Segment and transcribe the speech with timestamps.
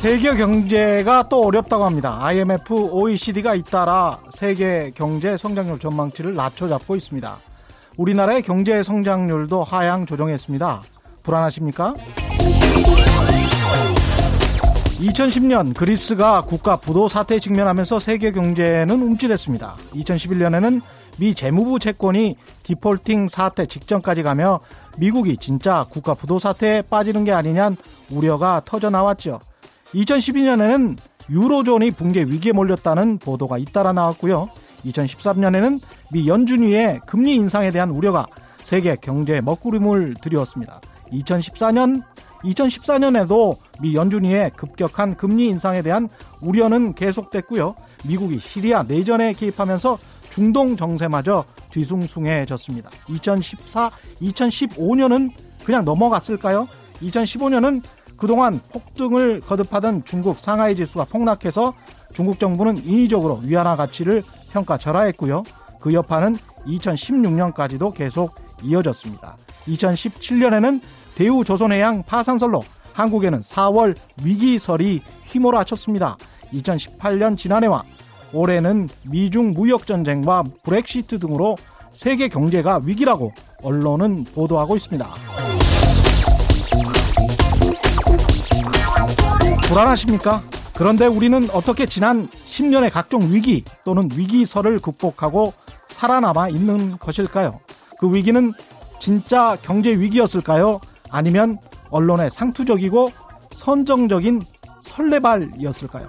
[0.00, 2.18] 세계 경제가 또 어렵다고 합니다.
[2.22, 7.36] IMF, OECD가 잇따라 세계 경제 성장률 전망치를 낮춰잡고 있습니다.
[7.96, 10.82] 우리나라의 경제 성장률도 하향 조정했습니다.
[11.22, 11.94] 불안하십니까?
[15.00, 19.74] 2010년 그리스가 국가 부도 사태에 직면하면서 세계 경제는 움찔했습니다.
[19.94, 20.82] 2011년에는
[21.18, 24.60] 미 재무부 채권이 디폴팅 사태 직전까지 가며
[24.98, 27.78] 미국이 진짜 국가 부도 사태에 빠지는 게 아니냐는
[28.10, 29.40] 우려가 터져 나왔죠.
[29.94, 30.98] 2012년에는
[31.30, 34.50] 유로존이 붕괴 위기에 몰렸다는 보도가 잇따라 나왔고요.
[34.84, 35.80] 2013년에는
[36.12, 38.26] 미 연준위의 금리 인상에 대한 우려가
[38.62, 40.80] 세계 경제에 먹구름을 들이웠습니다.
[41.12, 42.02] 2014년
[42.42, 46.08] 2014년에도 미 연준위의 급격한 금리 인상에 대한
[46.40, 47.74] 우려는 계속됐고요.
[48.06, 49.98] 미국이 시리아 내전에 개입하면서
[50.30, 52.90] 중동 정세마저 뒤숭숭해졌습니다.
[53.08, 53.90] 2014,
[54.22, 55.30] 2015년은
[55.64, 56.68] 그냥 넘어갔을까요?
[57.02, 57.82] 2015년은
[58.16, 61.74] 그동안 폭등을 거듭하던 중국 상하이 지수가 폭락해서
[62.12, 64.22] 중국 정부는 인위적으로 위안화 가치를
[64.52, 65.42] 평가 절하했고요.
[65.80, 69.36] 그 여파는 2016년까지도 계속 이어졌습니다.
[69.66, 70.80] 2017년에는
[71.14, 76.16] 대우조선해양 파산설로 한국에는 4월 위기설이 휘몰아쳤습니다.
[76.52, 77.82] 2018년 지난해와
[78.32, 81.56] 올해는 미중 무역전쟁과 브렉시트 등으로
[81.92, 83.32] 세계 경제가 위기라고
[83.62, 85.06] 언론은 보도하고 있습니다.
[89.68, 90.42] 불안하십니까?
[90.74, 95.52] 그런데 우리는 어떻게 지난 10년의 각종 위기 또는 위기설을 극복하고
[95.88, 97.60] 살아남아 있는 것일까요?
[97.98, 98.52] 그 위기는
[99.00, 100.80] 진짜 경제 위기였을까요?
[101.10, 101.58] 아니면
[101.90, 103.10] 언론의 상투적이고
[103.52, 104.42] 선정적인
[104.80, 106.08] 설레발이었을까요?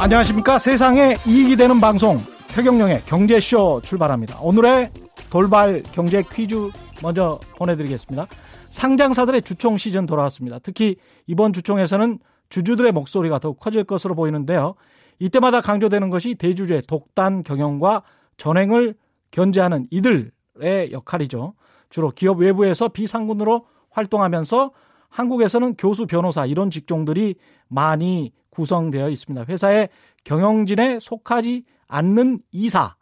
[0.00, 0.58] 안녕하십니까?
[0.58, 2.18] 세상에 이익이 되는 방송
[2.48, 4.38] 최경령의 경제쇼 출발합니다.
[4.40, 4.90] 오늘의
[5.30, 6.70] 돌발 경제 퀴즈
[7.02, 8.26] 먼저 보내드리겠습니다.
[8.70, 10.58] 상장사들의 주총 시즌 돌아왔습니다.
[10.62, 10.96] 특히
[11.26, 12.18] 이번 주총에서는
[12.48, 14.74] 주주들의 목소리가 더욱 커질 것으로 보이는데요.
[15.18, 18.02] 이때마다 강조되는 것이 대주주의 독단 경영과
[18.36, 18.94] 전횡을
[19.30, 21.54] 견제하는 이들의 역할이죠.
[21.90, 24.70] 주로 기업 외부에서 비상군으로 활동하면서
[25.08, 27.36] 한국에서는 교수, 변호사 이런 직종들이
[27.68, 29.46] 많이 구성되어 있습니다.
[29.48, 29.88] 회사의
[30.24, 32.94] 경영진에 속하지 않는 이사,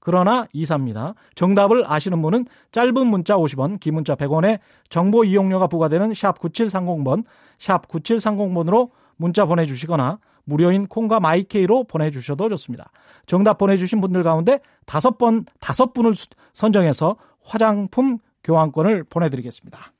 [0.00, 1.14] 그러나 이사입니다.
[1.34, 4.58] 정답을 아시는 분은 짧은 문자 50원, 긴 문자 100원에
[4.88, 7.24] 정보 이용료가 부과되는 샵 9730번,
[7.58, 10.18] 샵 9730번으로 문자 보내주시거나
[10.50, 12.90] 무료인 콩과 마이케이로 보내주셔도 좋습니다.
[13.26, 16.12] 정답 보내주신 분들 가운데 다섯 번, 다섯 분을
[16.52, 19.92] 선정해서 화장품 교환권을 보내드리겠습니다.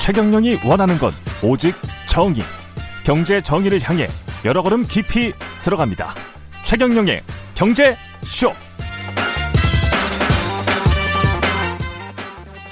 [0.00, 1.74] 최경령이 원하는 건 오직
[2.08, 2.42] 정의.
[3.04, 4.08] 경제 정의를 향해
[4.44, 5.32] 여러 걸음 깊이
[5.62, 6.14] 들어갑니다.
[6.64, 7.22] 최경령의
[7.54, 7.94] 경제
[8.24, 8.65] 쇼.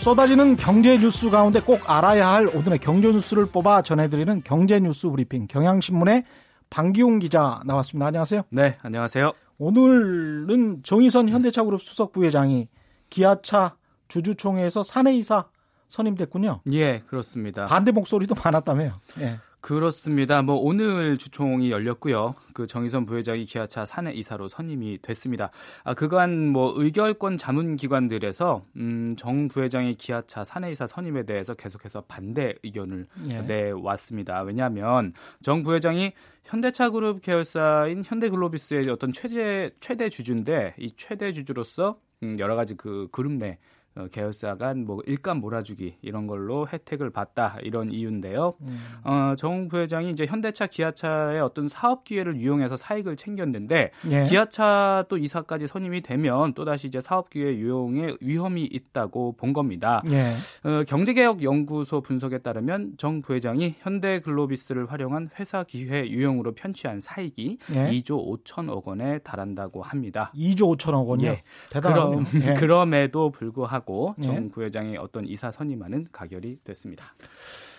[0.05, 5.47] 쏟아지는 경제 뉴스 가운데 꼭 알아야 할 오늘의 경제 뉴스를 뽑아 전해드리는 경제 뉴스 브리핑
[5.47, 6.25] 경향신문의
[6.69, 8.09] 방기용 기자 나왔습니다.
[8.09, 8.43] 안녕하세요.
[8.51, 9.33] 네, 안녕하세요.
[9.57, 12.69] 오늘은 정의선 현대차그룹 수석 부회장이
[13.09, 13.77] 기아차
[14.09, 15.47] 주주총회에서 사내이사
[15.89, 16.61] 선임됐군요.
[16.73, 17.65] 예, 그렇습니다.
[17.65, 19.01] 반대 목소리도 많았다며요.
[19.21, 19.39] 예.
[19.65, 20.43] 그렇습니다.
[20.43, 22.35] 뭐 오늘 주총이 열렸고요.
[22.53, 25.51] 그 정의선 부회장이 기아차 사내 이사로 선임이 됐습니다.
[25.85, 32.03] 아 그간 뭐 의결권 자문 기관들에서 음, 정 부회장의 기아차 사내 이사 선임에 대해서 계속해서
[32.03, 33.41] 반대 의견을 예.
[33.41, 34.43] 내왔습니다.
[34.43, 36.13] 왜냐하면 정 부회장이
[36.45, 43.09] 현대차 그룹 계열사인 현대글로비스의 어떤 최대 최대 주주인데 이 최대 주주로서 음, 여러 가지 그
[43.11, 43.57] 그룹 내
[43.97, 48.55] 어, 계열사 간뭐 일감 몰아주기 이런 걸로 혜택을 받다 이런 이유인데요.
[48.61, 48.81] 음.
[49.05, 54.23] 어, 정 부회장이 이제 현대차, 기아차의 어떤 사업 기회를 이용해서 사익을 챙겼는데 예.
[54.25, 60.03] 기아차 또 이사까지 선임이 되면 또 다시 이제 사업 기회 유용에 위험이 있다고 본 겁니다.
[60.11, 60.25] 예.
[60.69, 67.91] 어, 경제개혁연구소 분석에 따르면 정 부회장이 현대글로비스를 활용한 회사 기회 유용으로 편취한 사익이 예.
[67.91, 70.33] 2조 5천억 원에 달한다고 합니다.
[70.35, 71.31] 2조 5천억 원이요?
[71.31, 71.43] 예.
[71.71, 72.25] 대단하네요.
[72.25, 72.55] 그럼, 예.
[72.59, 74.49] 그럼에도 불구하고 하고 정 예.
[74.49, 77.05] 부회장의 어떤 이사 선임안은 가결이 됐습니다.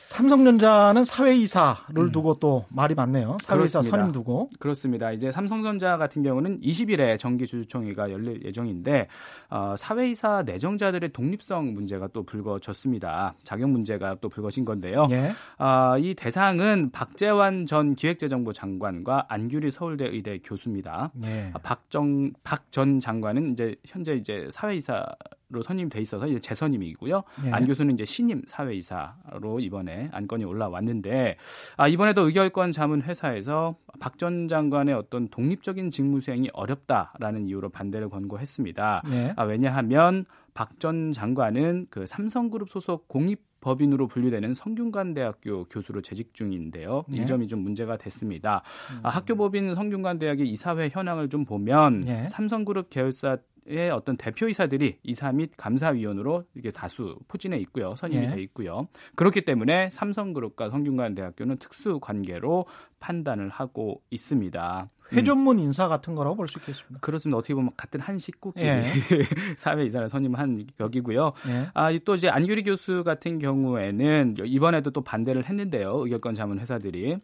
[0.06, 2.12] 삼성전자는 사회이사를 음.
[2.12, 3.38] 두고 또 말이 많네요.
[3.42, 3.98] 사회이사 그렇습니다.
[3.98, 4.50] 선임 두고.
[4.60, 5.12] 그렇습니다.
[5.12, 9.08] 이제 삼성전자 같은 경우는 20일에 정기주주총회가 열릴 예정인데
[9.50, 13.34] 어, 사회이사 내정자들의 독립성 문제가 또 불거졌습니다.
[13.44, 15.08] 자격 문제가 또 불거진 건데요.
[15.10, 15.34] 예.
[15.58, 21.12] 어, 이 대상은 박재환 전 기획재정부 장관과 안규리 서울대 의대 교수입니다.
[21.24, 21.52] 예.
[21.64, 25.06] 박정 박 전 장관은 이제 현재 이제 사회이사
[25.50, 27.24] 로 선임돼 있어서 이제 재선임이고요.
[27.46, 27.52] 예.
[27.52, 31.38] 안 교수는 이제 신임 사회이사로 이번에 안건이 올라왔는데
[31.78, 38.10] 아 이번에도 의결권 자문 회사에서 박 전 장관의 어떤 독립적인 직무 수행이 어렵다라는 이유로 반대를
[38.10, 39.04] 권고했습니다.
[39.12, 39.34] 예.
[39.36, 40.26] 아 왜냐하면
[40.56, 47.04] 박 전 장관은 그 삼성그룹 소속 공입 법인으로 분류되는 성균관대학교 교수로 재직 중인데요.
[47.12, 47.26] 이 예.
[47.26, 48.62] 점이 좀 문제가 됐습니다.
[48.94, 49.00] 음.
[49.04, 52.28] 아, 학교법인 성균관대학의 이사회 현황을 좀 보면 예.
[52.28, 57.96] 삼성그룹 계열사 의 어떤 대표이사들이 이사 및 감사위원으로 이게 다수 포진해 있고요.
[57.96, 58.30] 선임이 예.
[58.30, 58.88] 돼 있고요.
[59.16, 62.68] 그렇기 때문에 삼성그룹과 성균관대학교는 특수 관계로
[63.00, 64.90] 판단을 하고 있습니다.
[65.14, 67.00] 회전문 인사 같은 거라고 볼 수 있겠습니다.
[67.00, 67.38] 그렇습니다.
[67.38, 68.84] 어떻게 보면 같은 한 식구끼리 예.
[69.58, 71.34] 사회 이사를 선임한 격이고요.
[71.48, 71.70] 예.
[71.74, 76.04] 아, 또 이제 안유리 교수 같은 경우에는 이번에도 또 반대를 했는데요.
[76.04, 77.18] 의결권 자문 회사들이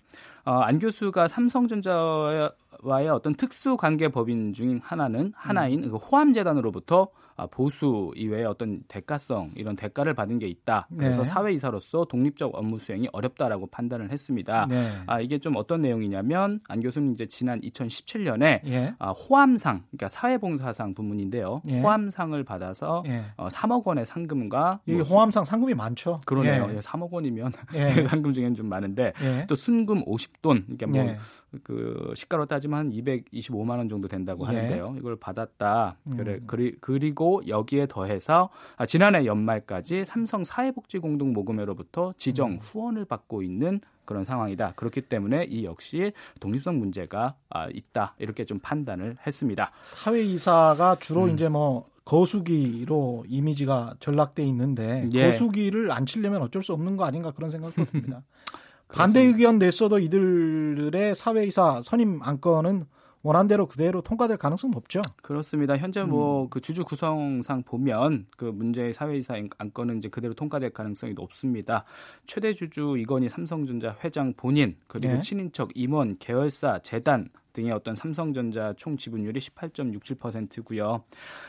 [0.45, 2.51] 어, 안 교수가 삼성전자와
[2.83, 5.91] 의 어떤 특수 관계 법인 중 하나는 하나인 음.
[5.91, 7.09] 그 호암 재단으로부터
[7.41, 10.87] 아, 보수 이외에 어떤 대가성 이런 대가를 받은 게 있다.
[10.95, 11.29] 그래서 네.
[11.29, 14.67] 사회 이사로서 독립적 업무 수행이 어렵다라고 판단을 했습니다.
[14.69, 14.91] 네.
[15.07, 18.93] 아, 이게 좀 어떤 내용이냐면 안 교수는 이제 지난 2017년에 예.
[18.99, 21.63] 아, 호암상 그러니까 사회봉사상 부문인데요.
[21.67, 21.79] 예.
[21.79, 23.23] 호암상을 받아서 예.
[23.37, 26.21] 어, 3억 원의 상금과 이 뭐, 호암상 상금이 많죠.
[26.25, 26.69] 그러네요.
[26.75, 26.79] 예.
[26.79, 27.89] 3억 예, 원이면 예.
[28.07, 29.47] 상금 중에는 좀 많은데 예.
[29.47, 31.15] 또 순금 50돈 그러니까 뭐
[31.63, 34.95] 그 시가로 따지면 한 225만 원 정도 된다고 하는데요.
[34.97, 35.97] 이걸 받았다.
[36.15, 36.47] 그래 음.
[36.47, 42.57] 그리, 그리고 여기에 더해서 아, 지난해 연말까지 삼성 사회복지공동 모금회로부터 지정 음.
[42.59, 44.73] 후원을 받고 있는 그런 상황이다.
[44.75, 48.15] 그렇기 때문에 이 역시 독립성 문제가 아, 있다.
[48.17, 49.71] 이렇게 좀 판단을 했습니다.
[49.83, 51.31] 사회 이사가 주로 음.
[51.31, 55.27] 이제 뭐 거수기로 이미지가 전락돼 있는데 예.
[55.27, 58.23] 거수기를 안 치려면 어쩔 수 없는 거 아닌가 그런 생각도 듭니다.
[58.93, 62.85] 반대 의견 냈어도 이들의 사회이사 선임 안건은
[63.23, 65.01] 원한대로 그대로 통과될 가능성은 높죠.
[65.21, 65.77] 그렇습니다.
[65.77, 66.61] 현재 뭐그 음.
[66.61, 71.85] 주주 구성상 보면 그 문제의 사회이사 안건은 이제 그대로 통과될 가능성이 높습니다.
[72.25, 75.21] 최대 주주 이건희 삼성전자 회장 본인 그리고 네.
[75.21, 81.03] 친인척 임원 계열사 재단 등의 어떤 삼성전자 총 지분율이 18.67%고요.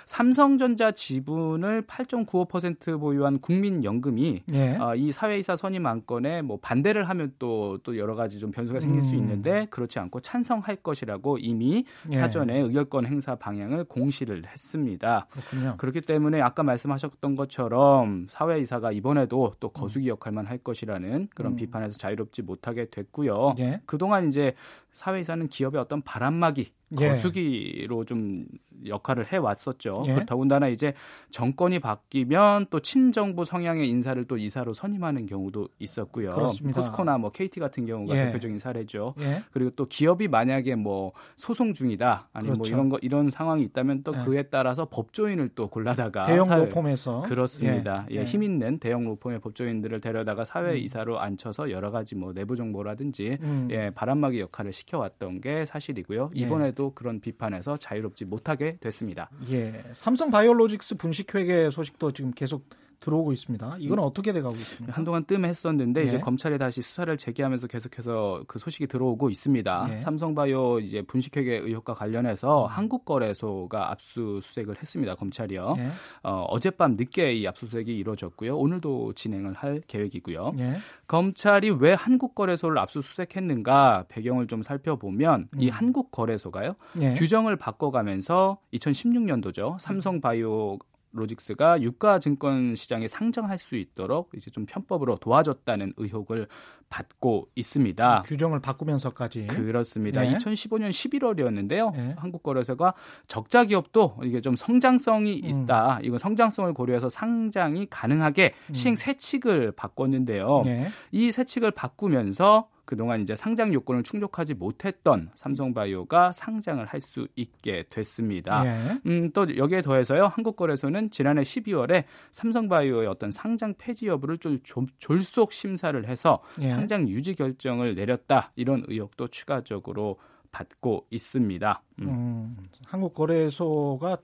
[0.06, 4.76] 삼성전자 지분을 8.95% 보유한 국민연금이 예.
[4.76, 9.02] 어, 이 사회이사 선임 안건에 뭐 반대를 하면 또또 여러 가지 좀 변수가 생길 음.
[9.02, 12.16] 수 있는데 그렇지 않고 찬성할 것이라고 이미 예.
[12.16, 15.26] 사전에 의결권 행사 방향을 공시를 했습니다.
[15.30, 15.76] 그렇군요.
[15.78, 21.56] 그렇기 때문에 아까 말씀하셨던 것처럼 사회이사가 이번에도 또 거수기 역할만 할 것이라는 그런 음.
[21.56, 23.54] 비판에서 자유롭지 못하게 됐고요.
[23.58, 23.80] 예.
[23.86, 24.54] 그동안 이제
[24.92, 26.81] 사회이사는 기업의 어떤 바람막이 예.
[26.96, 28.46] 거수기로 좀
[28.86, 30.04] 역할을 해 왔었죠.
[30.06, 30.24] 예.
[30.26, 30.92] 더군다나 이제
[31.30, 36.32] 정권이 바뀌면 또 친정부 성향의 인사를 또 이사로 선임하는 경우도 있었고요.
[36.32, 36.80] 그렇습니다.
[36.80, 38.26] 포스코나 뭐 KT 같은 경우가 예.
[38.26, 39.14] 대표적인 사례죠.
[39.20, 39.42] 예.
[39.52, 42.76] 그리고 또 기업이 만약에 뭐 소송 중이다 아니면 뭐 그렇죠.
[42.76, 44.24] 뭐 이런 거 이런 상황이 있다면 또 예.
[44.24, 48.06] 그에 따라서 법조인을 또 골라다가 대형 로펌에서 그렇습니다.
[48.10, 48.16] 예.
[48.16, 48.24] 예.
[48.24, 50.76] 힘 있는 대형 로펌의 법조인들을 데려다가 사회 음.
[50.76, 53.68] 이사로 앉혀서 여러 가지 뭐 내부 정보라든지 음.
[53.70, 56.30] 예, 바람막이 역할을 시켜왔던 게 사실이고요.
[56.34, 59.30] 이번에도 그런 비판에서 자유롭지 못하게 됐습니다.
[59.50, 62.68] 예, 삼성 바이오로직스 분식회계 소식도 지금 계속
[63.02, 63.76] 들어오고 있습니다.
[63.78, 64.04] 이건 음.
[64.04, 64.96] 어떻게 돼가고 있습니까?
[64.96, 66.06] 한동안 뜸했었는데 네.
[66.06, 69.86] 이제 검찰이 다시 수사를 재개하면서 계속해서 그 소식이 들어오고 있습니다.
[69.88, 69.98] 네.
[69.98, 72.70] 삼성바이오 이제 분식회계 의혹과 관련해서 음.
[72.70, 75.14] 한국거래소가 압수수색을 했습니다.
[75.14, 75.74] 검찰이요.
[75.76, 75.90] 네.
[76.22, 78.56] 어, 어젯밤 늦게 이 압수수색이 이루어졌고요.
[78.56, 80.52] 오늘도 진행을 할 계획이고요.
[80.56, 80.78] 네.
[81.08, 85.60] 검찰이 왜 한국거래소를 압수수색했는가 배경을 좀 살펴보면 음.
[85.60, 87.12] 이 한국거래소가요 네.
[87.14, 90.78] 규정을 바꿔가면서 2016년도죠 삼성바이오
[91.12, 96.48] 로직스가 유가 증권 시장에 상장할 수 있도록 이제 좀 편법으로 도와줬다는 의혹을
[96.88, 98.22] 받고 있습니다.
[98.22, 100.20] 그 규정을 바꾸면서까지 그렇습니다.
[100.20, 100.36] 네.
[100.36, 101.94] 2015년 11월이었는데요.
[101.94, 102.14] 네.
[102.18, 102.94] 한국거래소가
[103.28, 105.48] 적자 기업도 이게 좀 성장성이 음.
[105.48, 105.98] 있다.
[105.98, 106.04] 음.
[106.04, 108.74] 이거 성장성을 고려해서 상장이 가능하게 음.
[108.74, 110.62] 시행 세칙을 바꿨는데요.
[110.64, 110.88] 네.
[111.12, 118.64] 이 세칙을 바꾸면서 그동안 이제 상장 요건을 충족하지 못했던 삼성바이오가 상장을 할 수 있게 됐습니다.
[118.64, 118.98] 예.
[119.06, 120.26] 음, 또 여기에 더해서요.
[120.26, 124.58] 한국거래소는 지난해 12월에 삼성바이오의 어떤 상장 폐지 여부를 좀
[124.98, 126.66] 졸속 심사를 해서 예.
[126.66, 128.52] 상장 유지 결정을 내렸다.
[128.56, 130.18] 이런 의혹도 추가적으로
[130.52, 131.82] 받고 있습니다.
[132.02, 132.08] 음.
[132.08, 134.18] 음, 한국거래소가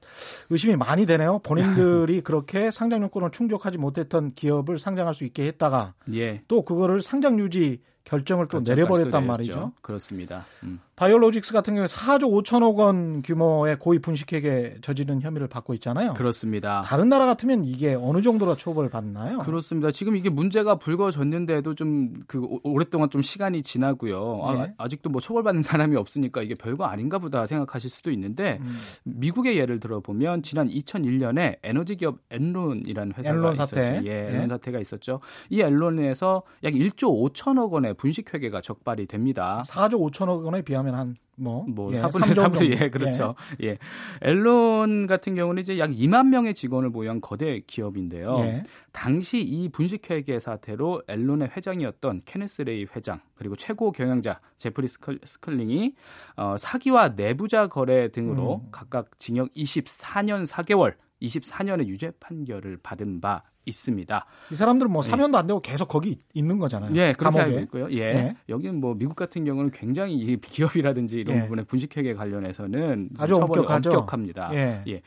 [0.50, 1.40] 의심이 많이 되네요.
[1.40, 6.42] 본인들이 그렇게 상장 요건을 충족하지 못했던 기업을 상장할 수 있게 했다가 예.
[6.46, 9.72] 또 그거를 상장 유지 결정을 또 내려버렸단 말이죠.
[9.82, 10.44] 그렇습니다.
[10.62, 10.80] 음.
[10.98, 16.12] 바이오로직스 같은 경우에 4조 5천억 원 규모의 고의 분식회계 저지른 혐의를 받고 있잖아요.
[16.14, 16.82] 그렇습니다.
[16.84, 19.38] 다른 나라 같으면 이게 어느 정도로 처벌 받나요?
[19.38, 19.92] 그렇습니다.
[19.92, 24.54] 지금 이게 문제가 불거졌는데도 좀 그 오랫동안 좀 시간이 지나고요.
[24.54, 24.74] 네.
[24.76, 28.78] 아직도 뭐 처벌받는 사람이 없으니까 이게 별거 아닌가 보다 생각하실 수도 있는데 음.
[29.04, 34.00] 미국의 예를 들어보면 지난 2001년에 에너지 기업 엔론이라는 회사가 엔론 사태.
[34.04, 34.34] 예, 네.
[34.34, 35.20] 엔론 사태가 있었죠.
[35.50, 39.62] 이 엔론에서 약 1조 5천억 원의 분식회계가 적발이 됩니다.
[39.66, 43.34] 4조 5천억 원에 비하면 한 뭐, 뭐 예, 4분의 3분 예, 그렇죠.
[43.62, 43.68] 예.
[43.68, 43.78] 예.
[44.22, 48.38] 엔론 같은 경우는 이제 약 2만 명의 직원을 보유한 거대 기업인데요.
[48.40, 48.62] 예.
[48.92, 55.94] 당시 이 분식회계 사태로 엔론의 회장이었던 케네스 레이 회장 그리고 최고 경영자 제프리 스킬링이
[56.36, 58.68] 어, 사기와 내부자 거래 등으로 음.
[58.72, 64.24] 각각 징역 24년 4개월 24년의 유죄 판결을 받은 바 있습니다.
[64.50, 66.90] 이 사람들은 뭐 사면도 안 되고 계속 거기 있는 거잖아요.
[66.96, 67.42] 예, 그렇게 감옥에.
[67.42, 67.88] 알고 있고요.
[67.92, 67.98] 예.
[67.98, 68.34] 예.
[68.48, 71.40] 여기는 뭐 미국 같은 경우는 굉장히 기업이라든지 이런 예.
[71.42, 73.90] 부분에 분식회계 관련해서는 아주 엄격하죠.
[73.90, 74.50] 엄격합니다.
[74.54, 74.82] 예.
[74.88, 75.02] 예.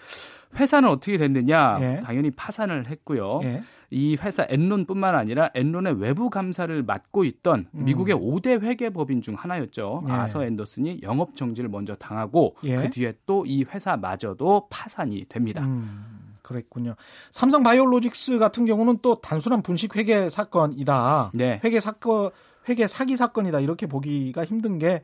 [0.60, 1.78] 회사는 어떻게 됐느냐?
[1.82, 2.00] 예.
[2.04, 3.40] 당연히 파산을 했고요.
[3.44, 3.64] 예.
[3.94, 7.84] 이 회사 엔론뿐만 아니라 엔론의 외부 감사를 맡고 있던 음.
[7.84, 8.22] 미국의 음.
[8.22, 10.04] 5대 회계법인 중 하나였죠.
[10.08, 10.12] 예.
[10.12, 15.62] 아서 앤더슨이 영업 정지를 먼저 당하고 그 뒤에 또 이 회사마저도 파산이 됩니다.
[15.64, 16.21] 음.
[16.52, 16.96] 그랬군요.
[17.32, 21.32] 삼성 바이오로직스 같은 경우는 또 단순한 분식 회계 사건이다.
[21.34, 21.60] 네.
[21.64, 22.32] 회계 사건
[22.70, 23.60] 회계 사기 사건이다.
[23.60, 25.04] 이렇게 보기가 힘든 게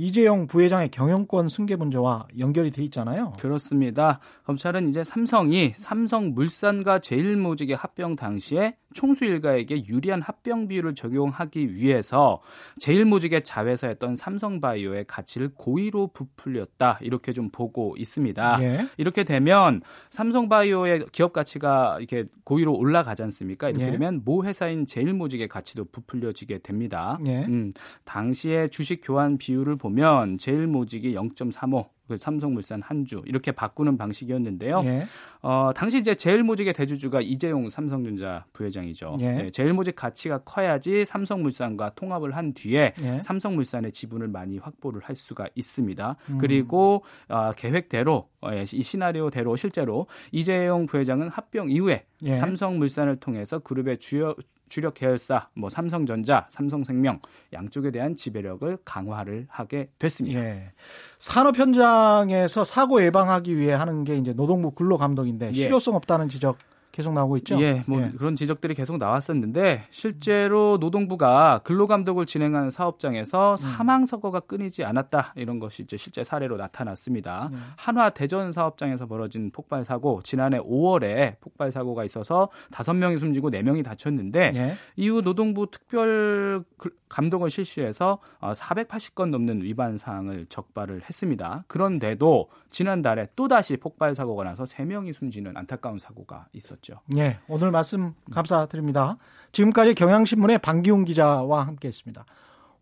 [0.00, 3.32] 이재용 부회장의 경영권 승계 문제와 연결이 돼 있잖아요.
[3.40, 4.20] 그렇습니다.
[4.44, 12.40] 검찰은 이제 삼성이 삼성물산과 제일모직의 합병 당시에 총수 일가에게 유리한 합병 비율을 적용하기 위해서
[12.78, 18.58] 제일모직의 자회사였던 삼성바이오의 가치를 고의로 부풀렸다 이렇게 좀 보고 있습니다.
[18.62, 18.86] 예.
[18.98, 23.68] 이렇게 되면 삼성바이오의 기업 가치가 이렇게 고의로 올라가지 않습니까?
[23.68, 23.90] 이렇게 예.
[23.90, 27.18] 되면 모 회사인 제일모직의 가치도 부풀려지게 됩니다.
[27.26, 27.44] 예.
[27.44, 27.72] 음,
[28.04, 34.80] 당시에 주식 교환 비율을 보면 제일모직이 0.35, 그 삼성물산 한주 이렇게 바꾸는 방식이었는데요.
[34.84, 35.06] 예.
[35.42, 39.18] 어, 당시 이제 제일모직의 대주주가 이재용 삼성전자 부회장이죠.
[39.20, 39.32] 예.
[39.32, 43.20] 네, 제일모직 가치가 커야지 삼성물산과 통합을 한 뒤에 예.
[43.20, 46.16] 삼성물산의 지분을 많이 확보를 할 수가 있습니다.
[46.30, 46.38] 음.
[46.38, 52.32] 그리고 어, 계획대로 어, 예, 이 시나리오대로 실제로 이재용 부회장은 합병 이후에 예.
[52.32, 54.34] 삼성물산을 통해서 그룹의 주요
[54.68, 57.20] 주력 계열사 뭐 삼성전자, 삼성생명
[57.52, 60.40] 양쪽에 대한 지배력을 강화를 하게 됐습니다.
[60.40, 60.72] 예.
[61.18, 65.52] 산업 현장에서 사고 예방하기 위해 하는 게 이제 노동부 근로 감독인데 예.
[65.52, 66.58] 실효성 없다는 지적
[66.98, 67.60] 계속 나오고 있죠.
[67.60, 68.10] 예, 뭐 예.
[68.10, 73.56] 그런 지적들이 계속 나왔었는데 실제로 노동부가 근로 감독을 진행하는 사업장에서 음.
[73.56, 77.50] 사망 사고가 끊이지 않았다 이런 것이 이제 실제 사례로 나타났습니다.
[77.52, 77.64] 음.
[77.76, 84.52] 한화 대전 사업장에서 벌어진 폭발 사고 지난해 5월에 폭발 사고가 있어서 5명이 숨지고 4명이 다쳤는데
[84.56, 84.74] 예.
[84.96, 86.64] 이후 노동부 특별
[87.08, 91.64] 감독을 실시해서 480건 어, 넘는 위반 사항을 적발을 했습니다.
[91.68, 96.87] 그런데도 지난달에 또 다시 폭발 사고가 나서 3명이 숨지는 안타까운 사고가 있었죠.
[97.06, 99.16] 네, 오늘 말씀 감사드립니다.
[99.52, 102.24] 지금까지 경향신문의 방기훈 기자와 함께했습니다.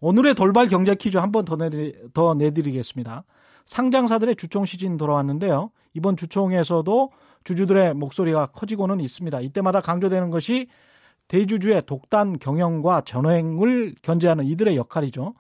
[0.00, 3.24] 오늘의 돌발 경제 퀴즈 한 번 더 내드리, 더 내드리겠습니다.
[3.64, 5.70] 상장사들의 주총 시즌 돌아왔는데요.
[5.94, 7.10] 이번 주총에서도
[7.44, 9.40] 주주들의 목소리가 커지고는 있습니다.
[9.40, 10.68] 이때마다 강조되는 것이
[11.28, 15.34] 대주주의 독단 경영과 전횡을 견제하는 이들의 역할이죠.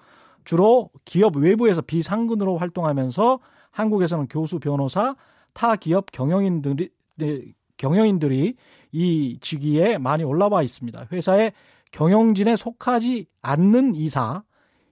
[0.44, 3.38] 주로 기업 외부에서 비상근으로 활동하면서
[3.70, 5.14] 한국에서는 교수, 변호사,
[5.52, 7.42] 타 기업 경영인들이 네,
[7.76, 8.54] 경영인들이
[8.92, 11.08] 이 직위에 많이 올라와 있습니다.
[11.12, 11.52] 회사의
[11.92, 14.42] 경영진에 속하지 않는 이사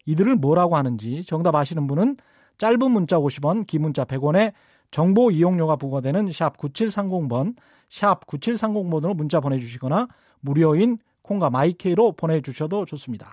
[0.06, 2.16] 이들을 뭐라고 하는지 정답 아시는 분은
[2.58, 4.52] 짧은 문자 50원, 긴 문자 100원에
[4.90, 7.56] 정보 이용료가 부과되는 샵 9730번,
[7.88, 10.06] 샵 9730번으로 문자 보내주시거나
[10.40, 13.32] 무료인 콩과 마이케이로 보내주셔도 좋습니다.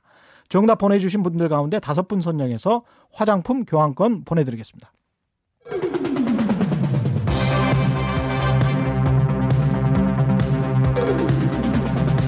[0.49, 4.91] 정답 보내주신 분들 가운데 다섯 분 선정해서 화장품 교환권 보내드리겠습니다.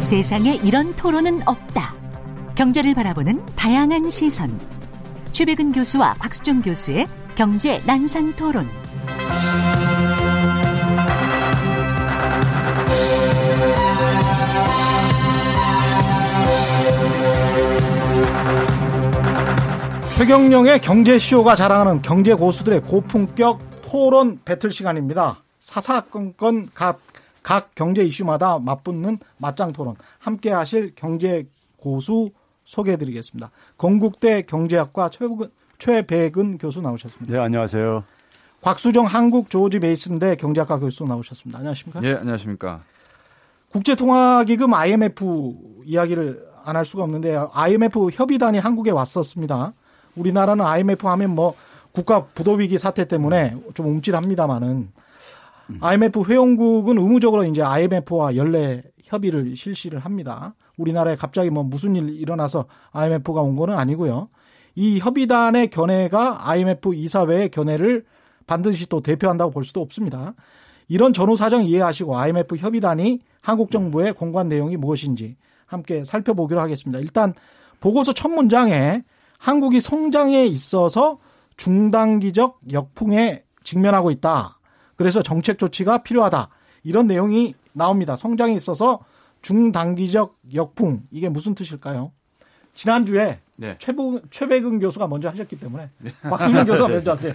[0.04, 1.96] 세상에 이런 토론은 없다.
[2.56, 4.60] 경제를 바라보는 다양한 시선.
[5.32, 8.70] 최백은 교수와 곽수종 교수의 경제 난상 토론.
[20.12, 25.42] 최경령의 경제쇼가 자랑하는 경제 고수들의 고품격 토론 배틀 시간입니다.
[25.60, 27.00] 사사건건 각,
[27.44, 31.46] 각 경제 이슈마다 맞붙는 맞짱 토론 함께 하실 경제
[31.78, 32.30] 고수
[32.64, 33.52] 소개해 드리겠습니다.
[33.78, 37.34] 건국대 경제학과 최백은, 최백은 교수 나오셨습니다.
[37.34, 38.04] 네, 안녕하세요.
[38.62, 41.60] 곽수정 한국 조지 메이슨대 경제학과 교수 나오셨습니다.
[41.60, 42.00] 안녕하십니까?
[42.00, 42.82] 네, 안녕하십니까?
[43.72, 45.54] 국제통화기금 IMF
[45.86, 49.74] 이야기를 안 할 수가 없는데 IMF 협의단이 한국에 왔었습니다.
[50.16, 51.56] 우리나라는 IMF 하면 뭐
[51.92, 54.90] 국가 부도 위기 사태 때문에 좀 움찔합니다만은
[55.82, 60.56] IMF 회원국은 의무적으로 이제 IMF와 연례 협의를 실시를 합니다.
[60.78, 64.30] 우리나라에 갑자기 뭐 무슨 일 일어나서 IMF가 온 거는 아니고요.
[64.76, 68.06] 이 협의단의 견해가 IMF 이사회의 견해를
[68.48, 70.34] 반드시 또 대표한다고 볼 수도 없습니다.
[70.88, 77.00] 이런 전후 사정 이해하시고 IMF 협의단이 한국 정부의 공관 내용이 무엇인지 함께 살펴보기로 하겠습니다.
[77.00, 77.34] 일단
[77.80, 79.04] 보고서 첫 문장에
[79.38, 81.20] 한국이 성장에 있어서
[81.58, 84.60] 중단기적 역풍에 직면하고 있다.
[84.96, 86.50] 그래서 정책 조치가 필요하다.
[86.84, 88.16] 이런 내용이 나옵니다.
[88.16, 89.00] 성장에 있어서
[89.42, 91.04] 중단기적 역풍.
[91.12, 92.12] 이게 무슨 뜻일까요?
[92.76, 93.76] 지난주에 네.
[93.78, 95.90] 최부, 최백은 교수가 먼저 하셨기 때문에
[96.24, 97.34] 박수민 교수가 먼저 하세요.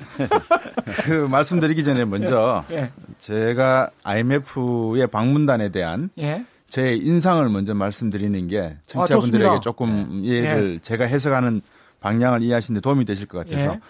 [1.05, 2.77] 그 말씀드리기 전에 먼저 예.
[2.77, 2.91] 예.
[3.19, 6.45] 제가 IMF의 방문단에 대한 예.
[6.69, 10.79] 제 인상을 먼저 말씀드리는 게 청취자분들에게 아, 조금 예.
[10.83, 11.63] 제가 해석하는
[12.01, 13.81] 방향을 이해하시는 데 도움이 되실 것 같아서 예.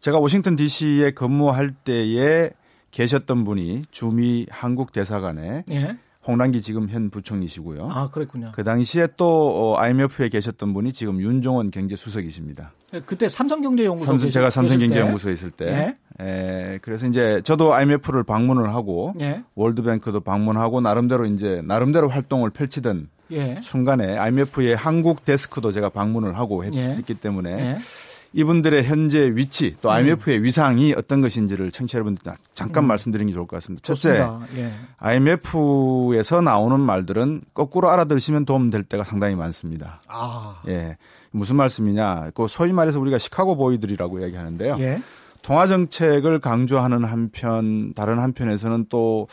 [0.00, 2.50] 제가 워싱턴 DC에 근무할 때에
[2.94, 5.98] 계셨던 분이 주미 한국 대사관에 예.
[6.26, 7.90] 홍남기 지금 현 부총리시고요.
[7.92, 8.52] 아, 그랬군요.
[8.54, 12.72] 그 당시에 또 IMF에 어, 계셨던 분이 지금 윤종원 경제수석이십니다.
[12.92, 15.94] 네, 그때 삼성경제연구소 삼성, 제가 삼성경제연구소에 있을 때.
[16.20, 16.24] 예.
[16.24, 19.42] 에, 그래서 이제 저도 IMF를 방문을 하고 예.
[19.56, 23.58] 월드뱅크도 방문하고 나름대로 이제 나름대로 활동을 펼치던 예.
[23.60, 27.02] 순간에 IMF의 한국 데스크도 제가 방문을 하고 했, 예.
[27.04, 27.78] 기 때문에 예.
[28.34, 30.44] 이분들의 현재 위치 또 IMF의 음.
[30.44, 32.88] 위상이 어떤 것인지를 청취자 여러분들 잠깐 음.
[32.88, 33.82] 말씀드리는 게 좋을 것 같습니다.
[33.84, 34.26] 첫째,
[34.56, 34.72] 예.
[34.98, 40.00] IMF에서 나오는 말들은 거꾸로 알아들으시면 도움될 때가 상당히 많습니다.
[40.08, 40.60] 아.
[40.68, 40.96] 예.
[41.30, 42.30] 무슨 말씀이냐?
[42.34, 44.76] 그 소위 말해서 우리가 시카고 보이들이라고 이야기하는데요.
[44.80, 45.00] 예.
[45.42, 49.28] 통화 정책을 강조하는 한편 다른 한편에서는 또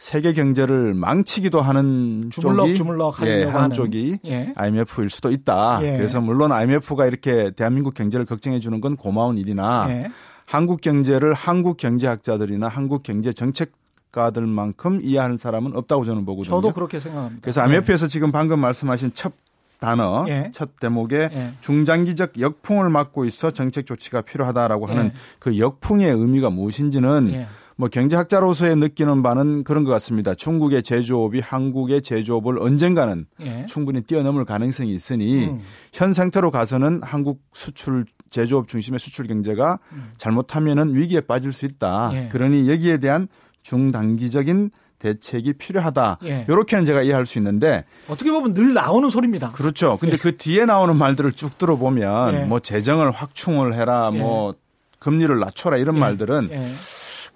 [0.00, 3.72] 세계 경제를 망치기도 하는 주물럭 쪽이 주물럭 예, 하는 하는.
[3.74, 4.50] 쪽이 예.
[4.56, 5.80] IMF일 수도 있다.
[5.82, 5.98] 예.
[5.98, 10.10] 그래서 물론 IMF가 이렇게 대한민국 경제를 걱정해 주는 건 고마운 일이나 예.
[10.46, 13.72] 한국 경제를 한국 경제학자들이나 한국 경제 정책
[14.10, 16.56] 가들만큼 이해하는 사람은 없다고 저는 보거든요.
[16.56, 17.40] 저도 그렇게 생각합니다.
[17.42, 19.34] 그래서 IMF에서 지금 방금 말씀하신 첫
[19.78, 20.50] 단어 예.
[20.52, 21.50] 첫 대목에 예.
[21.60, 25.12] 중장기적 역풍을 맞고 있어 정책 조치가 필요하다라고 하는 예.
[25.38, 27.46] 그 역풍의 의미가 무엇인지는
[27.80, 30.34] 뭐 경제학자로서의 느끼는 바는 그런 것 같습니다.
[30.34, 33.64] 중국의 제조업이 한국의 제조업을 언젠가는 예.
[33.66, 35.60] 충분히 뛰어넘을 가능성이 있으니 음.
[35.90, 40.12] 현 상태로 가서는 한국 수출 제조업 중심의 수출 경제가 음.
[40.18, 42.10] 잘못하면은 위기에 빠질 수 있다.
[42.12, 42.28] 예.
[42.30, 43.28] 그러니 여기에 대한
[43.62, 46.18] 중단기적인 대책이 필요하다.
[46.24, 46.44] 예.
[46.50, 49.52] 이렇게는 제가 이해할 수 있는데 어떻게 보면 늘 나오는 소리입니다.
[49.52, 49.96] 그렇죠.
[49.98, 50.18] 근데 예.
[50.18, 52.44] 그 뒤에 나오는 말들을 쭉 들어보면 예.
[52.44, 54.60] 뭐 재정을 확충을 해라, 뭐 예.
[54.98, 56.50] 금리를 낮춰라 이런 말들은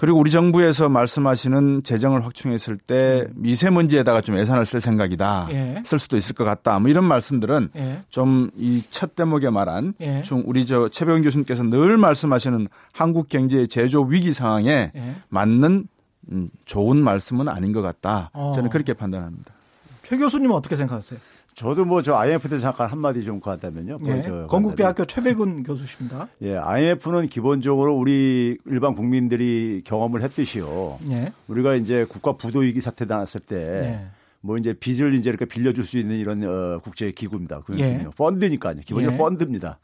[0.05, 5.49] 그리고 우리 정부에서 말씀하시는 재정을 확충했을 때 미세먼지에다가 좀 예산을 쓸 생각이다.
[5.51, 5.83] 예.
[5.83, 6.79] 쓸 수도 있을 것 같다.
[6.79, 8.03] 뭐 이런 말씀들은 예.
[8.11, 10.21] 좀이 첫 대목에 말한 예.
[10.21, 15.15] 중 우리 저 최병훈 교수님께서 늘 말씀하시는 한국 경제의 제조 위기 상황에 예.
[15.31, 15.89] 맞는
[16.33, 18.29] 음, 좋은 말씀은 아닌 것 같다.
[18.35, 18.53] 어.
[18.55, 19.55] 저는 그렇게 판단합니다.
[20.03, 21.19] 최 교수님은 어떻게 생각하세요?
[21.55, 23.99] 저도 뭐 저 IMF 때 잠깐 한마디 좀 하다면요.
[24.07, 26.29] 예, 건국대학교 최백운 교수십니다.
[26.43, 30.99] 예, IMF는 기본적으로 우리 일반 국민들이 경험을 했듯이요.
[31.11, 31.33] 예.
[31.49, 33.57] 우리가 이제 국가 부도 위기 사태 나왔을 때.
[33.57, 34.07] 예.
[34.41, 37.61] 뭐 이제 빚을 이제 이렇게 빌려줄 수 있는 이런 어, 국제 기구입니다.
[37.61, 37.85] 그거든요.
[37.85, 38.07] 예.
[38.15, 38.81] 펀드니까요.
[38.85, 39.17] 기본적으로 예.
[39.17, 39.79] 펀드입니다.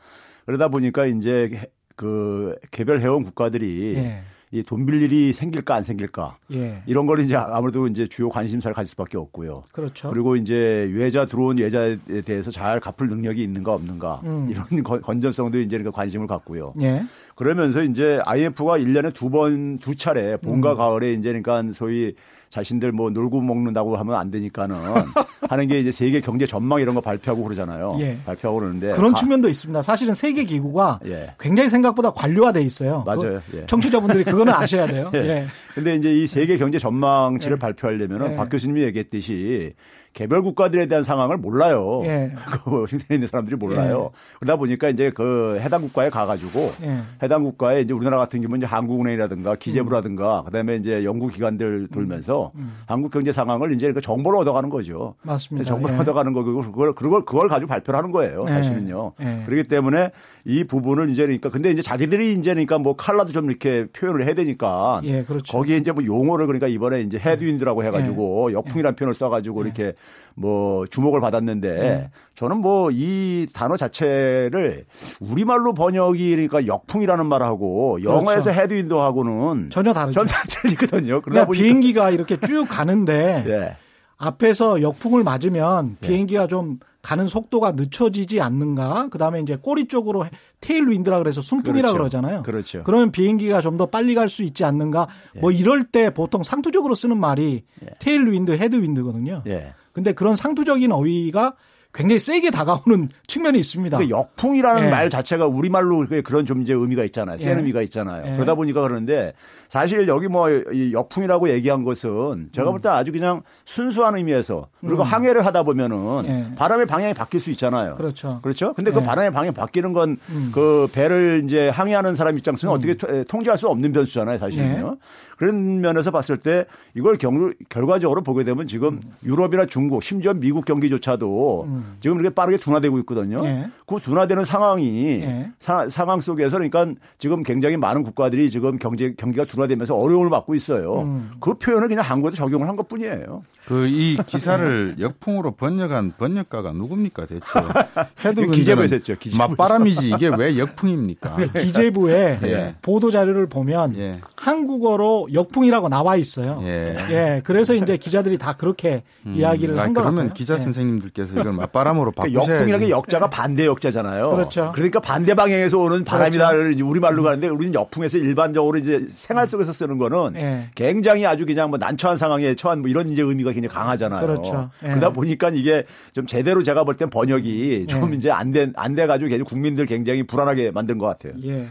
[0.44, 4.22] 그러다 보니까 이제 그 개별 회원 국가들이 예.
[4.52, 6.82] 이돈 빌 일이 생길까 안 생길까 예.
[6.86, 9.62] 이런 걸 이제 아무래도 이제 주요 관심사를 가질 수밖에 없고요.
[9.70, 10.10] 그렇죠.
[10.10, 14.48] 그리고 이제 외자 들어온 예자에 대해서 잘 갚을 능력이 있는가 없는가 음.
[14.50, 16.74] 이런 건전성도 이제 그러니까 관심을 갖고요.
[16.80, 17.04] 예.
[17.36, 20.76] 그러면서 이제 IMF가 1년에 두 번, 두 차례 봄과 음.
[20.76, 22.14] 가을에 이제 그러니까 소위
[22.50, 24.76] 자신들 뭐 놀고 먹는다고 하면 안 되니까는
[25.48, 27.96] 하는 게 이제 세계 경제 전망 이런 거 발표하고 그러잖아요.
[28.00, 28.16] 예.
[28.26, 29.18] 발표하고 그러는데 그런 가.
[29.18, 29.82] 측면도 있습니다.
[29.82, 31.32] 사실은 세계 기구가 예.
[31.38, 33.04] 굉장히 생각보다 관료화돼 있어요.
[33.06, 33.40] 맞아요.
[33.54, 33.66] 예.
[33.66, 35.10] 청취자분들이 그거는 아셔야 돼요.
[35.14, 35.18] 예.
[35.18, 35.46] 예.
[35.74, 37.58] 근데 이제 이 세계 경제 전망치를 예.
[37.58, 38.36] 발표하려면은 예.
[38.36, 39.72] 박 교수님이 얘기했듯이
[40.12, 42.02] 개별 국가들에 대한 상황을 몰라요.
[42.04, 42.32] 예.
[42.64, 44.10] 그 워싱턴에 있는 사람들이 몰라요.
[44.12, 44.36] 예.
[44.40, 47.00] 그러다 보니까 이제 그 해당 국가에 가가지고 예.
[47.22, 50.44] 해당 국가에 이제 우리나라 같은 경우는 이제 한국은행이라든가 기재부라든가 음.
[50.46, 52.60] 그다음에 이제 연구 기관들 돌면서 음.
[52.60, 52.78] 음.
[52.86, 55.14] 한국 경제 상황을 이제 그 정보를 얻어가는 거죠.
[55.22, 55.68] 맞습니다.
[55.68, 56.00] 정보를 예.
[56.00, 58.42] 얻어가는 거고 그걸 그걸 그걸 가지고 발표를 하는 거예요.
[58.48, 58.50] 예.
[58.50, 59.12] 사실은요.
[59.20, 59.44] 예.
[59.46, 60.10] 그렇기 때문에
[60.44, 64.34] 이 부분을 이제 그러니까 근데 이제 자기들이 이제 그러니까 뭐 칼라도 좀 이렇게 표현을 해야
[64.34, 65.56] 되니까 그렇죠.
[65.56, 69.92] 거기에 이제 뭐 용어를 그러니까 이번에 이제 헤드윈드라고 해가지고 역풍이라는 표현을 써가지고 이렇게
[70.34, 72.10] 뭐 주목을 받았는데 네.
[72.34, 74.84] 저는 뭐 이 단어 자체를
[75.20, 78.60] 우리말로 번역이 그러니까 역풍이라는 말하고 영어에서 그렇죠.
[78.60, 80.24] 헤드윈도하고는 전혀 다르죠.
[80.24, 81.20] 전혀 틀리거든요.
[81.20, 83.76] 그러다 보니까 비행기가 이렇게 쭉 가는데 네.
[84.16, 86.08] 앞에서 역풍을 맞으면 네.
[86.08, 89.08] 비행기가 좀 가는 속도가 늦춰지지 않는가?
[89.10, 90.26] 그다음에 이제 꼬리 쪽으로
[90.60, 91.96] tail wind라 그래서 순풍이라 그렇죠.
[91.98, 92.42] 그러잖아요.
[92.42, 92.82] 그렇죠.
[92.84, 95.08] 그러면 비행기가 좀 더 빨리 갈 수 있지 않는가?
[95.36, 95.40] 예.
[95.40, 97.86] 뭐 이럴 때 보통 상투적으로 쓰는 말이 예.
[98.00, 99.42] tail wind, head wind거든요.
[99.46, 99.72] 예.
[99.92, 101.54] 근데 그런 상투적인 어휘가
[101.92, 103.98] 굉장히 세게 다가오는 측면이 있습니다.
[103.98, 104.90] 그 역풍이라는 예.
[104.90, 107.38] 말 자체가 우리말로 그런 좀 이제 의미가 있잖아요.
[107.38, 107.56] 센 예.
[107.56, 108.24] 의미가 있잖아요.
[108.26, 108.36] 예.
[108.36, 109.32] 그러다 보니까 그러는데
[109.68, 110.48] 사실 여기 뭐
[110.92, 112.72] 역풍이라고 얘기한 것은 제가 음.
[112.74, 115.04] 볼때 아주 그냥 순수한 의미에서 그리고 음.
[115.04, 116.54] 항해를 하다 보면은 예.
[116.54, 117.96] 바람의 방향이 바뀔 수 있잖아요.
[117.96, 118.38] 그렇죠.
[118.42, 118.72] 그렇죠.
[118.74, 119.04] 근데 그 예.
[119.04, 120.88] 바람의 방향이 바뀌는 건그 음.
[120.92, 122.76] 배를 이제 항해하는 사람 입장에서는 음.
[122.76, 124.38] 어떻게 통제할 수 없는 변수잖아요.
[124.38, 124.96] 사실은요.
[125.40, 125.46] 예.
[125.46, 131.64] 그런 면에서 봤을 때 이걸 경, 결과적으로 보게 되면 지금 유럽이나 중국 심지어 미국 경기조차도
[131.66, 131.96] 음.
[132.00, 133.44] 지금 이렇게 빠르게 둔화되고 있거든요.
[133.44, 133.68] 예.
[133.86, 135.50] 그 둔화되는 상황이 예.
[135.58, 136.86] 사, 상황 속에서 그러니까
[137.18, 141.02] 지금 굉장히 많은 국가들이 지금 경제 경기가 둔화되면서 어려움을 받고 있어요.
[141.02, 141.30] 음.
[141.40, 143.42] 그 표현을 그냥 한국에도 적용을 한 것뿐이에요.
[143.66, 147.44] 그 이 기사를 역풍으로 번역한 번역가가 누굽니까 대체?
[148.24, 149.14] 해도 기재부에서 했죠.
[149.36, 151.36] 맞바람이지 이게 왜 역풍입니까?
[151.60, 152.74] 기재부의 예.
[152.82, 154.20] 보도 자료를 보면 예.
[154.36, 156.60] 한국어로 역풍이라고 나와 있어요.
[156.64, 156.96] 예.
[157.10, 157.40] 예.
[157.44, 159.34] 그래서 이제 기자들이 다 그렇게 음.
[159.36, 160.12] 이야기를 한것 같아요.
[160.14, 160.58] 그러면 기자 예.
[160.58, 162.12] 선생님들께서 이걸 맞바람으로.
[162.16, 164.30] 그러니까 역풍이라는 게 역자가 반대 역자잖아요.
[164.30, 164.72] 그렇죠.
[164.74, 166.86] 그러니까 반대 방향에서 오는 바람이다 그렇죠.
[166.88, 170.70] 우리 말로 가는데 우리는 역풍에서 일반적으로 이제 생활 속에서 쓰는 거는 예.
[170.74, 174.26] 굉장히 아주 그냥 뭐 난처한 상황에 처한 뭐 이런 이제 의미가 굉장히 강하잖아요.
[174.26, 174.70] 그렇죠.
[174.84, 174.88] 예.
[174.88, 178.16] 그러다 보니까 이게 좀 제대로 제가 볼 땐 번역이 좀 예.
[178.16, 181.32] 이제 안돼안돼 가지고 국민들 굉장히 불안하게 만든 것 같아요.
[181.44, 181.66] 예.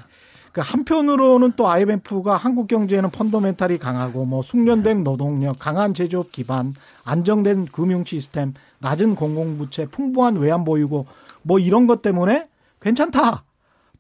[0.52, 7.68] 그 한편으로는 또 IMF가 한국 경제에는 펀더멘탈이 강하고 뭐 숙련된 노동력, 강한 제조업 기반, 안정된
[7.68, 11.06] 금융 시스템, 낮은 공공부채, 풍부한 외환 보유고
[11.44, 12.44] 뭐 이런 것 때문에
[12.82, 13.44] 괜찮다.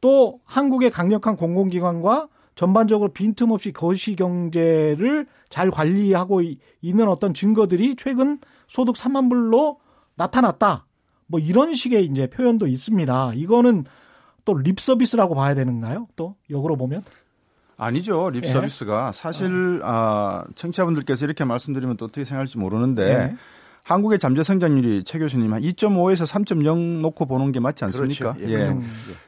[0.01, 6.41] 또 한국의 강력한 공공기관과 전반적으로 빈틈없이 거시 경제를 잘 관리하고
[6.81, 9.79] 있는 어떤 증거들이 최근 소득 3만 불로
[10.15, 10.85] 나타났다.
[11.27, 13.33] 뭐 이런 식의 이제 표현도 있습니다.
[13.35, 13.85] 이거는
[14.49, 16.07] 또 립 서비스라고 봐야 되는가요?
[16.15, 17.03] 또 역으로 보면?
[17.77, 18.29] 아니죠.
[18.31, 18.49] 립 예.
[18.49, 23.35] 서비스가 사실 아, 청취자분들께서 이렇게 말씀드리면 또 어떻게 생각할지 모르는데 예.
[23.83, 28.33] 한국의 잠재 성장률이 최 교수님 한 2.5에서 3.0 놓고 보는 게 맞지 않습니까?
[28.33, 28.49] 그렇죠.
[28.49, 28.53] 예.
[28.53, 28.67] 예.
[28.69, 28.83] 음.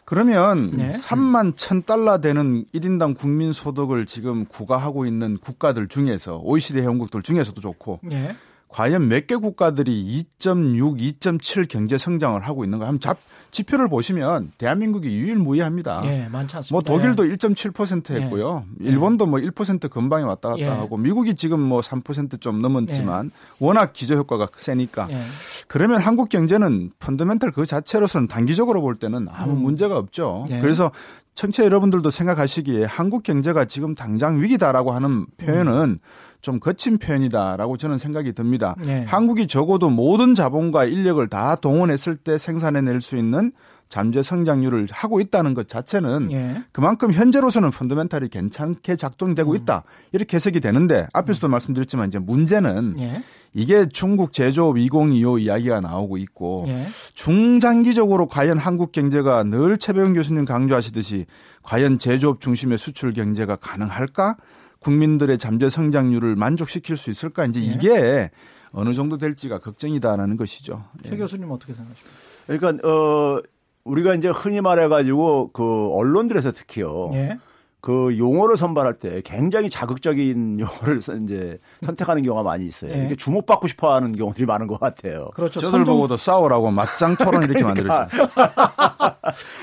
[0.06, 0.92] 그러면 예.
[0.94, 7.60] 3만 1천 달러 되는 1인당 국민 소득을 지금 구가하고 있는 국가들 중에서 OECD 회원국들 중에서도
[7.62, 8.36] 좋고 예.
[8.72, 13.18] 과연 몇 개 국가들이 2.6, 2.7 경제 성장을 하고 있는가 하면 잡
[13.52, 16.02] 지표를 보시면 대한민국이 유일무이합니다.
[16.06, 16.74] 예, 많지 않습니다.
[16.74, 17.36] 뭐 독일도 예.
[17.36, 18.64] 1.7% 했고요.
[18.82, 18.86] 예.
[18.88, 20.66] 일본도 뭐 1% 금방에 왔다 갔다 예.
[20.68, 23.30] 하고 미국이 지금 뭐 3%좀 넘었지만 예.
[23.66, 25.24] 워낙 기저 효과가 세니까 예.
[25.68, 29.64] 그러면 한국 경제는 펀더멘털 그 자체로서는 단기적으로 볼 때는 아무 음.
[29.64, 30.46] 문제가 없죠.
[30.50, 30.62] 예.
[30.62, 30.92] 그래서
[31.36, 36.00] 청취자 여러분들도 생각하시기에 한국 경제가 지금 당장 위기다라고 하는 표현은 음.
[36.41, 38.76] 좀 거친 표현이다라고 저는 생각이 듭니다.
[38.84, 39.04] 네.
[39.06, 43.52] 한국이 적어도 모든 자본과 인력을 다 동원했을 때 생산해낼 수 있는
[43.92, 46.64] 잠재 성장률을 하고 있다는 것 자체는 예.
[46.72, 49.56] 그만큼 현재로서는 펀더멘탈이 괜찮게 작동되고 음.
[49.58, 49.84] 있다.
[50.14, 51.52] 이렇게 해석이 되는데 앞에서도 음.
[51.52, 53.22] 말씀드렸지만 이제 문제는 예.
[53.54, 56.86] 이게 중국 제조업 2025 이야기가 나오고 있고 예.
[57.16, 61.26] 중장기적으로 과연 한국 경제가 늘 최배영 교수님 강조하시듯이
[61.62, 64.38] 과연 제조업 중심의 수출 경제가 가능할까?
[64.80, 67.46] 국민들의 잠재 성장률을 만족시킬 수 있을까?
[67.46, 67.66] 이제 예.
[67.66, 68.32] 이게
[68.72, 70.86] 어느 정도 될지가 걱정이다라는 것이죠.
[71.04, 71.18] 최 예.
[71.18, 72.32] 교수님 어떻게 생각하십니까?
[72.48, 73.42] 그러니까 어
[73.84, 77.12] 우리가 이제 흔히 말해 가지고 그 언론들에서 특히요.
[77.13, 77.38] 예.
[77.82, 82.94] 그 용어를 선발할 때 굉장히 자극적인 용어를 이제 선택하는 경우가 많이 있어요.
[82.94, 83.06] 예.
[83.06, 85.32] 이게 주목받고 싶어 하는 경우들이 많은 것 같아요.
[85.34, 85.60] 그렇죠.
[85.60, 85.96] 저들 선동...
[85.96, 88.08] 보고도 싸우라고 맞짱 토론 이렇게 그러니까.
[88.12, 88.30] 만들었죠.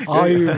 [0.11, 0.49] 아유.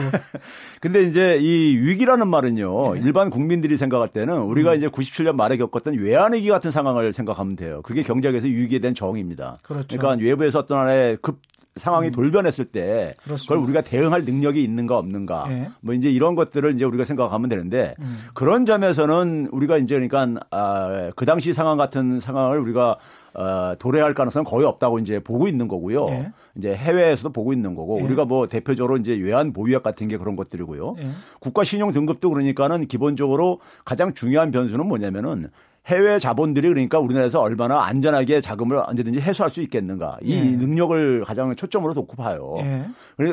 [0.81, 2.97] 근데 이제 이 위기라는 말은요.
[2.97, 3.01] 예.
[3.01, 4.77] 일반 국민들이 생각할 때는 우리가 음.
[4.77, 7.81] 이제 97년 말에 겪었던 외환위기 같은 상황을 생각하면 돼요.
[7.83, 9.57] 그게 경제학에서 위기에 대한 정의입니다.
[9.61, 9.99] 그렇죠.
[9.99, 11.39] 그러니까 외부에서 어떤 하나의 급
[11.75, 12.11] 상황이 음.
[12.11, 13.53] 돌변했을 때 그렇습니다.
[13.53, 15.69] 그걸 우리가 대응할 능력이 있는가 없는가 네.
[15.79, 18.17] 뭐 이제 이런 것들을 이제 우리가 생각하면 되는데 음.
[18.33, 22.97] 그런 점에서는 우리가 이제 그러니까 아, 그 당시 상황 같은 상황을 우리가
[23.33, 26.05] 어, 도래할 가능성은 거의 없다고 이제 보고 있는 거고요.
[26.07, 26.31] 네.
[26.57, 28.03] 이제 해외에서도 보고 있는 거고 네.
[28.03, 30.95] 우리가 뭐 대표적으로 이제 외환 보유액 같은 게 그런 것들이고요.
[31.39, 35.45] 국가 신용 등급도 그러니까는 기본적으로 가장 중요한 변수는 뭐냐면은
[35.87, 40.41] 해외 자본들이 그러니까 우리나라에서 얼마나 안전하게 자금을 언제든지 회수할 수 있겠는가 이 예.
[40.55, 42.55] 능력을 가장 초점으로 놓고 봐요.
[42.59, 42.85] 예.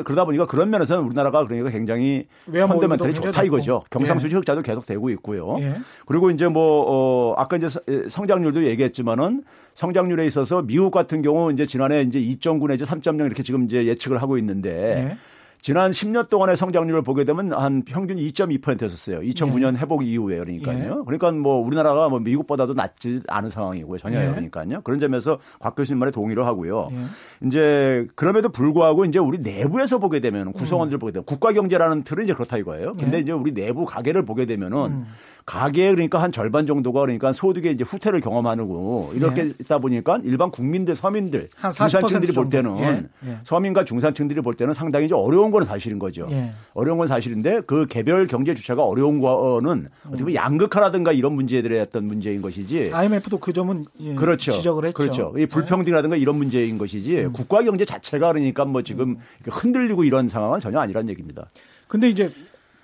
[0.03, 3.83] 그러다 보니까 그런 면에서는 우리나라가 그러니까 굉장히 펀더멘털이 좋다 이거죠.
[3.91, 4.39] 경상수지 예.
[4.39, 5.57] 흑자도 계속 되고 있고요.
[5.59, 5.75] 예.
[6.07, 7.67] 그리고 이제 뭐 어, 아까 이제
[8.09, 9.43] 성장률도 얘기했지만은
[9.75, 14.21] 성장률에 있어서 미국 같은 경우 이제 지난해 이제 2.9 내지 3.0 이렇게 지금 이제 예측을
[14.21, 15.17] 하고 있는데.
[15.59, 15.61] 예.
[15.61, 19.19] 지난 10년 동안의 성장률을 보게 되면 한 평균 2.2%였었어요.
[19.19, 19.79] 2009년 예.
[19.79, 20.99] 회복 이후에 그러니까요.
[20.99, 21.03] 예.
[21.05, 23.97] 그러니까 뭐 우리나라가 뭐 미국보다도 낫지 않은 상황이고요.
[23.97, 24.29] 전혀 예.
[24.29, 24.81] 그러니까요.
[24.81, 26.89] 그런 점에서 곽 교수님 말에 동의를 하고요.
[26.91, 27.47] 예.
[27.47, 30.99] 이제 그럼에도 불구하고 이제 우리 내부에서 보게 되면 구성원들 음.
[30.99, 32.93] 보게 되면 국가 경제라는 틀은 이제 그렇다 이거예요.
[32.93, 33.21] 근데 예.
[33.21, 35.05] 이제 우리 내부 가계를 보게 되면은 음.
[35.45, 39.53] 가계 그러니까 한 절반 정도가 그러니까 소득의 이제 후퇴를 경험하고 이렇게 예.
[39.59, 43.03] 있다 보니까 일반 국민들 서민들 중산층들이 볼 때는 예.
[43.25, 43.39] 예.
[43.43, 46.25] 서민과 중산층들이 볼 때는 상당히 이제 어려운 건 사실인 거죠.
[46.29, 46.51] 예.
[46.73, 52.05] 어려운 건 사실인데 그 개별 경제 주체가 어려운 거는 어떻게 보면 양극화라든가 이런 문제들의 어떤
[52.05, 52.91] 문제인 것이지.
[52.93, 54.51] IMF도 그 점은 예, 그렇죠.
[54.51, 54.93] 지적을 했죠.
[54.95, 55.33] 그렇죠.
[55.37, 57.33] 이 불평등이라든가 이런 문제인 것이지 음.
[57.33, 59.17] 국가 경제 자체가 그러니까 뭐 지금 음.
[59.45, 61.47] 흔들리고 이런 상황은 전혀 아니란 얘기입니다.
[61.87, 62.29] 근데 이제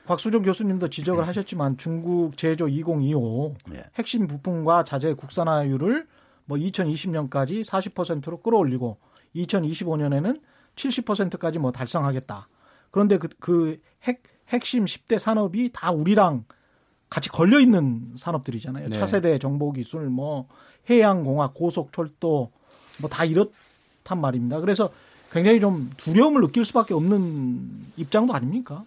[0.06, 1.28] 곽수종 교수님도 지적을 네.
[1.28, 3.84] 하셨지만 중국 제조 2025 네.
[3.96, 6.08] 핵심 부품과 자재 국산화율을
[6.46, 8.98] 뭐 2020년까지 40%로 끌어올리고
[9.36, 10.42] 2025년에는
[10.76, 12.48] 70%까지 뭐 달성하겠다.
[12.92, 16.46] 그런데 그, 그 핵, 핵심 10대 산업이 다 우리랑
[17.10, 18.90] 같이 걸려 있는 산업들이잖아요.
[18.90, 19.00] 네.
[19.00, 20.48] 차세대 정보 기술, 뭐
[20.90, 22.52] 해양 공학, 고속 철도
[23.00, 24.60] 뭐 다 이렇단 말입니다.
[24.60, 24.90] 그래서
[25.32, 28.84] 굉장히 좀 두려움을 느낄 수밖에 없는 입장도 아닙니까?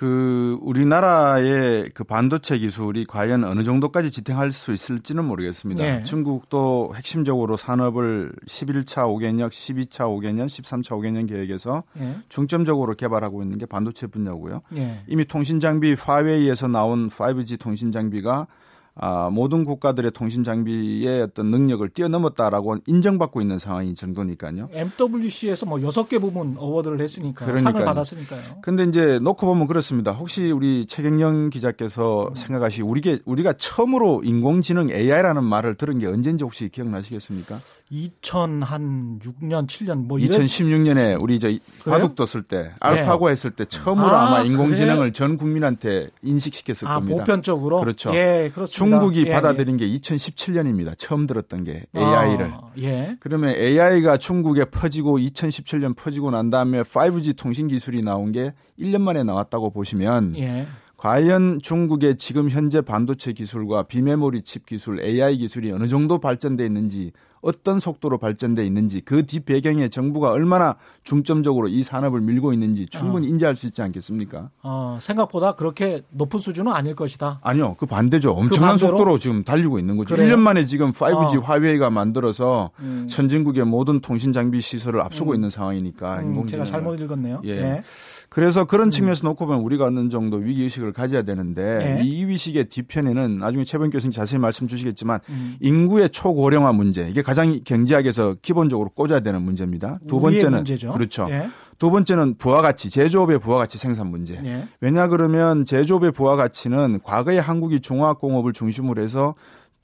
[0.00, 5.82] 그 우리나라의 그 반도체 기술이 과연 어느 정도까지 지탱할 수 있을지는 모르겠습니다.
[5.82, 6.02] 네.
[6.04, 12.16] 중국도 핵심적으로 산업을 11차 5개년, 12차 5개년, 13차 5개년 계획에서 네.
[12.30, 14.62] 중점적으로 개발하고 있는 게 반도체 분야고요.
[14.70, 15.04] 네.
[15.06, 18.46] 이미 통신 장비 화웨이에서 나온 5G 통신 장비가
[18.94, 24.68] 아, 모든 국가들의 통신 장비의 어떤 능력을 뛰어넘었다라고 인정받고 있는 상황인 정도니까요.
[24.72, 27.72] MWC에서 뭐 여섯 개 부분 어워드를 했으니까 그러니까요.
[27.72, 28.42] 상을 받았으니까요.
[28.62, 30.12] 근데 이제 놓고 보면 그렇습니다.
[30.12, 32.34] 혹시 우리 최경영 기자께서 음.
[32.34, 37.58] 생각하시 우리가 우리가 처음으로 인공지능 AI라는 말을 들은 게 언젠지 혹시 기억나시겠습니까?
[37.92, 41.48] 2006년, 7년 뭐 2016년에 우리 저
[41.88, 43.32] 바둑 뒀을 때 알파고 네.
[43.32, 45.12] 했을 때 처음으로 아, 마 인공지능을 그래?
[45.12, 47.18] 전 국민한테 인식시켰을 아, 겁니다.
[47.18, 48.14] 보편적으로 그렇죠.
[48.14, 48.79] 예, 그렇습니다.
[48.80, 49.86] 중국이 예, 받아들인 예.
[49.86, 50.94] 게 2017년입니다.
[50.96, 52.46] 처음 들었던 게 AI를.
[52.46, 53.16] 아, 예.
[53.20, 59.22] 그러면 AI가 중국에 퍼지고 2017년 퍼지고 난 다음에 5G 통신 기술이 나온 게 1년 만에
[59.22, 60.66] 나왔다고 보시면 예.
[60.96, 67.12] 과연 중국의 지금 현재 반도체 기술과 비메모리 칩 기술, AI 기술이 어느 정도 발전돼 있는지
[67.40, 73.30] 어떤 속도로 발전돼 있는지 그 뒷배경에 정부가 얼마나 중점적으로 이 산업을 밀고 있는지 충분히 어.
[73.30, 74.50] 인지할 수 있지 않겠습니까?
[74.62, 77.40] 어, 생각보다 그렇게 높은 수준은 아닐 것이다.
[77.42, 77.76] 아니요.
[77.78, 78.34] 그 반대죠.
[78.34, 80.14] 그 엄청난 그 속도로 지금 달리고 있는 거죠.
[80.14, 80.34] 그래요?
[80.34, 81.40] 1년 만에 지금 5G 어.
[81.40, 83.06] 화웨이가 만들어서 음.
[83.08, 85.36] 선진국의 모든 통신 장비 시설을 앞서고 음.
[85.36, 86.46] 있는 상황이니까 음.
[86.46, 87.42] 제가 잘못 읽었네요.
[87.44, 87.60] 예.
[87.60, 87.82] 네.
[88.30, 88.90] 그래서 그런 음.
[88.92, 92.04] 측면에서 놓고 보면 우리가 어느 정도 위기 의식을 가져야 되는데 네.
[92.04, 95.56] 이 위기식의 뒤편에는 나중에 최범 교수님 자세히 말씀 주시겠지만 음.
[95.60, 100.00] 인구의 초고령화 문제 이게 가장 경제학에서 기본적으로 꽂아야 되는 문제입니다.
[100.08, 100.64] 두 번째는.
[100.94, 101.26] 그렇죠.
[101.28, 101.48] 네.
[101.78, 104.40] 두 번째는 부가가치, 제조업의 부가가치 생산 문제.
[104.40, 104.66] 네.
[104.80, 109.36] 왜냐 그러면 제조업의 부가가치는 과거에 한국이 중화학공업을 중심으로 해서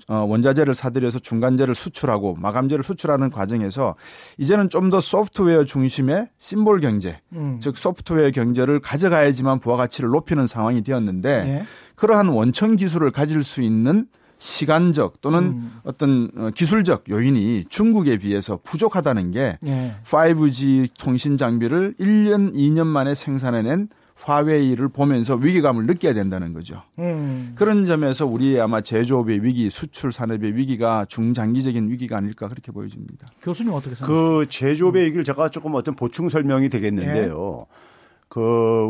[0.09, 3.95] 어, 원자재를 사들여서 중간재를 수출하고 마감재를 수출하는 과정에서
[4.39, 7.61] 이제는 좀 더 소프트웨어 중심의 심볼 경제, 음.
[7.63, 11.65] 즉 소프트웨어 경제를 가져가야지만 부가가치를 높이는 상황이 되었는데 네.
[11.95, 14.07] 그러한 원천 기술을 가질 수 있는
[14.39, 15.81] 시간적 또는 음.
[15.85, 19.95] 어떤 어, 기술적 요인이 중국에 비해서 부족하다는 게 네.
[20.05, 26.83] 5G 통신 장비를 1년, 2년 만에 생산해낸 화웨이를 보면서 위기감을 느껴야 된다는 거죠.
[26.99, 27.53] 음.
[27.55, 33.29] 그런 점에서 우리의 아마 제조업의 위기, 수출 산업의 위기가 중장기적인 위기가 아닐까 그렇게 보여집니다.
[33.43, 34.41] 교수님 어떻게 생각하세요?
[34.41, 37.67] 그 제조업의 위기를 제가 조금 어떤 보충 설명이 되겠는데요.
[37.69, 37.75] 예.
[38.29, 38.41] 그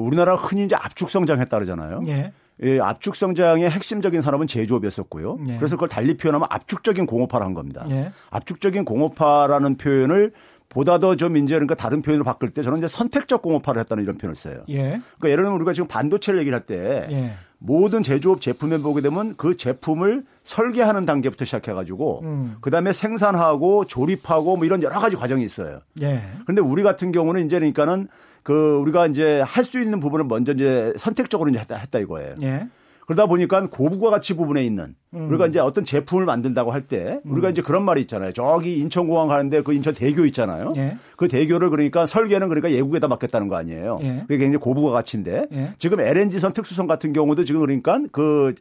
[0.00, 2.02] 우리나라 흔히 이제 압축 성장했다 그러잖아요.
[2.06, 2.32] 예.
[2.62, 5.38] 예, 압축 성장의 핵심적인 산업은 제조업이었었고요.
[5.48, 5.56] 예.
[5.58, 7.84] 그래서 그걸 달리 표현하면 압축적인 공업화를 한 겁니다.
[7.90, 8.12] 예.
[8.30, 10.32] 압축적인 공업화라는 표현을
[10.68, 14.18] 보다 더 좀 이제 그러니까 다른 표현을 바꿀 때 저는 이제 선택적 공업화를 했다는 이런
[14.18, 14.62] 표현을 써요.
[14.68, 14.76] 예.
[15.18, 17.32] 그러니까 예를 들면 우리가 지금 반도체를 얘기를 할때 예.
[17.58, 22.56] 모든 제조업 제품에 보게 되면 그 제품을 설계하는 단계부터 시작해 가지고 음.
[22.60, 25.80] 그 다음에 생산하고 조립하고 뭐 이런 여러 가지 과정이 있어요.
[26.02, 26.22] 예.
[26.44, 28.08] 그런데 우리 같은 경우는 이제 그러니까는
[28.46, 32.34] 그 우리가 이제 할 수 있는 부분을 먼저 이제 선택적으로 이제 했다, 했다 이거예요.
[32.42, 32.68] 예.
[33.04, 35.28] 그러다 보니까 고부가 가치 부분에 있는 음.
[35.28, 37.50] 우리가 이제 어떤 제품을 만든다고 할 때 우리가 음.
[37.50, 38.30] 이제 그런 말이 있잖아요.
[38.32, 40.72] 저기 인천공항 가는데 그 인천 대교 있잖아요.
[40.76, 40.96] 예.
[41.16, 43.98] 그 대교를 그러니까 설계는 그러니까 예국에다 맡겼다는 거 아니에요.
[44.02, 44.20] 예.
[44.22, 45.72] 그게 굉장히 고부가 가치인데 예.
[45.78, 48.54] 지금 LNG선 특수선 같은 경우도 지금 그러니까 그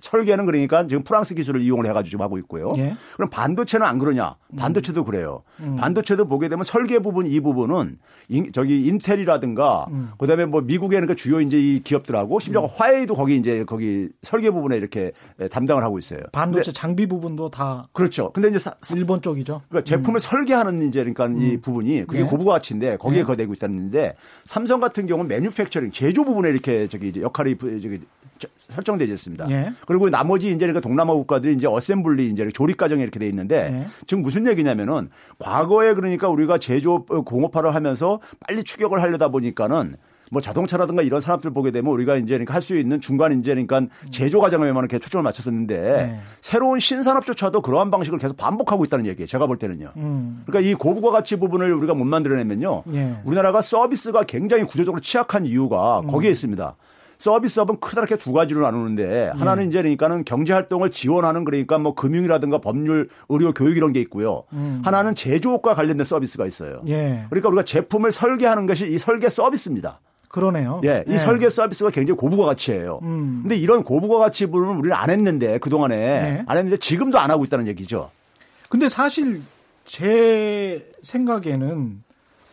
[0.00, 2.72] 설계는 그러니까 지금 프랑스 기술을 이용을 해가지고 지금 하고 있고요.
[2.76, 2.94] 예.
[3.16, 4.36] 그럼 반도체는 안 그러냐?
[4.56, 5.42] 반도체도 그래요.
[5.60, 5.76] 음.
[5.76, 7.98] 반도체도 보게 되면 설계 부분 이 부분은
[8.28, 10.10] 인, 저기 인텔이라든가 음.
[10.18, 12.68] 그다음에 뭐 미국에는 그 주요 이제 이 기업들하고 심지어 음.
[12.70, 15.12] 화웨이도 거기 이제 거기 설계 부분에 이렇게
[15.50, 16.20] 담당을 하고 있어요.
[16.32, 18.32] 반도체 근데, 장비 부분도 다 그렇죠.
[18.32, 19.62] 근데 이제 사, 일본 쪽이죠.
[19.68, 20.20] 그러니까 제품을 음.
[20.20, 21.60] 설계하는 이제 그러니까 이 음.
[22.04, 22.28] 부분이 그게 네.
[22.28, 23.24] 고부가 가치인데 거기에 네.
[23.24, 28.00] 거대고 있다는데 삼성 같은 경우는 manufacturing 제조 부분에 이렇게 저기 역할이 저기
[28.56, 29.50] 설정되어 있습니다.
[29.50, 29.72] 예.
[29.86, 33.86] 그리고 나머지 이제 그러니까 동남아 국가들이 이제 assembly 이제 조립 과정이 이렇게 돼 있는데 예.
[34.06, 39.96] 지금 무슨 얘기냐면은 과거에 그러니까 우리가 제조 공업화를 하면서 빨리 추격을 하려다 보니까는
[40.32, 43.82] 뭐 자동차라든가 이런 산업들 보게 되면 우리가 이제 그러니까 할 수 있는 중간 이제 그러니까
[44.10, 46.20] 제조 과정에만 이렇게 초점을 맞췄었는데 네.
[46.40, 49.26] 새로운 신산업조차도 그러한 방식을 계속 반복하고 있다는 얘기예요.
[49.26, 49.90] 제가 볼 때는요.
[49.96, 50.42] 음.
[50.46, 52.84] 그러니까 이 고부가 가치 부분을 우리가 못 만들어내면요.
[52.86, 53.20] 네.
[53.24, 56.06] 우리나라가 서비스가 굉장히 구조적으로 취약한 이유가 음.
[56.06, 56.76] 거기에 있습니다.
[57.18, 59.68] 서비스업은 크다랗게 두 가지로 나누는데 하나는 예.
[59.68, 64.44] 이제 그러니까는 경제 활동을 지원하는 그러니까 뭐 금융이라든가 법률, 의료, 교육 이런 게 있고요.
[64.52, 64.82] 음.
[64.84, 66.76] 하나는 제조업과 관련된 서비스가 있어요.
[66.88, 67.24] 예.
[67.28, 70.00] 그러니까 우리가 제품을 설계하는 것이 이 설계 서비스입니다.
[70.32, 70.80] 그러네요.
[70.84, 71.18] 예, 이 네.
[71.18, 73.00] 설계 서비스가 굉장히 고부가 가치예요.
[73.02, 73.40] 음.
[73.42, 76.44] 근데 이런 고부가 가치 부분은 우리는 안 했는데 그 동안에 네.
[76.46, 78.10] 안 했는데 지금도 안 하고 있다는 얘기죠.
[78.70, 79.42] 근데 사실
[79.84, 82.02] 제 생각에는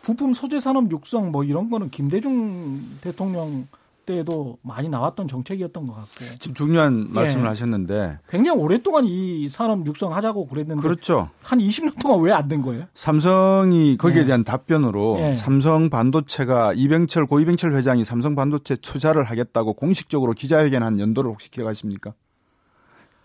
[0.02, 3.66] 부품 소재 산업 육성 뭐 이런 거는 김대중 대통령
[4.10, 6.24] 때도 많이 나왔던 정책이었던 것 같고.
[6.40, 7.12] 지금 중요한 예.
[7.12, 11.30] 말씀을 하셨는데 굉장히 오랫동안 이 산업 육성하자고 그랬는데 그렇죠.
[11.42, 12.86] 한 20년 동안 왜 안 된 거예요?
[12.94, 14.24] 삼성이 거기에 예.
[14.24, 15.34] 대한 답변으로 예.
[15.36, 22.12] 삼성 반도체가 이병철 고 이병철 회장이 삼성 반도체 투자를 하겠다고 공식적으로 기자회견한 연도를 혹시 기억하십니까?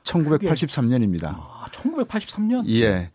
[0.04, 1.26] 1983년입니다.
[1.38, 2.67] 아, 1983년?
[2.69, 3.12] 예.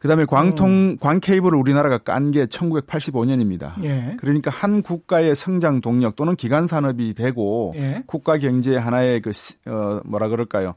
[0.00, 0.96] 그다음에 광통 음.
[0.98, 3.82] 광 케이블을 우리나라가 깐 게 1985년입니다.
[3.84, 4.16] 예.
[4.18, 8.02] 그러니까 한 국가의 성장 동력 또는 기간 산업이 되고 예.
[8.06, 9.30] 국가 경제 하나의 그
[9.68, 10.74] 어, 뭐라 그럴까요?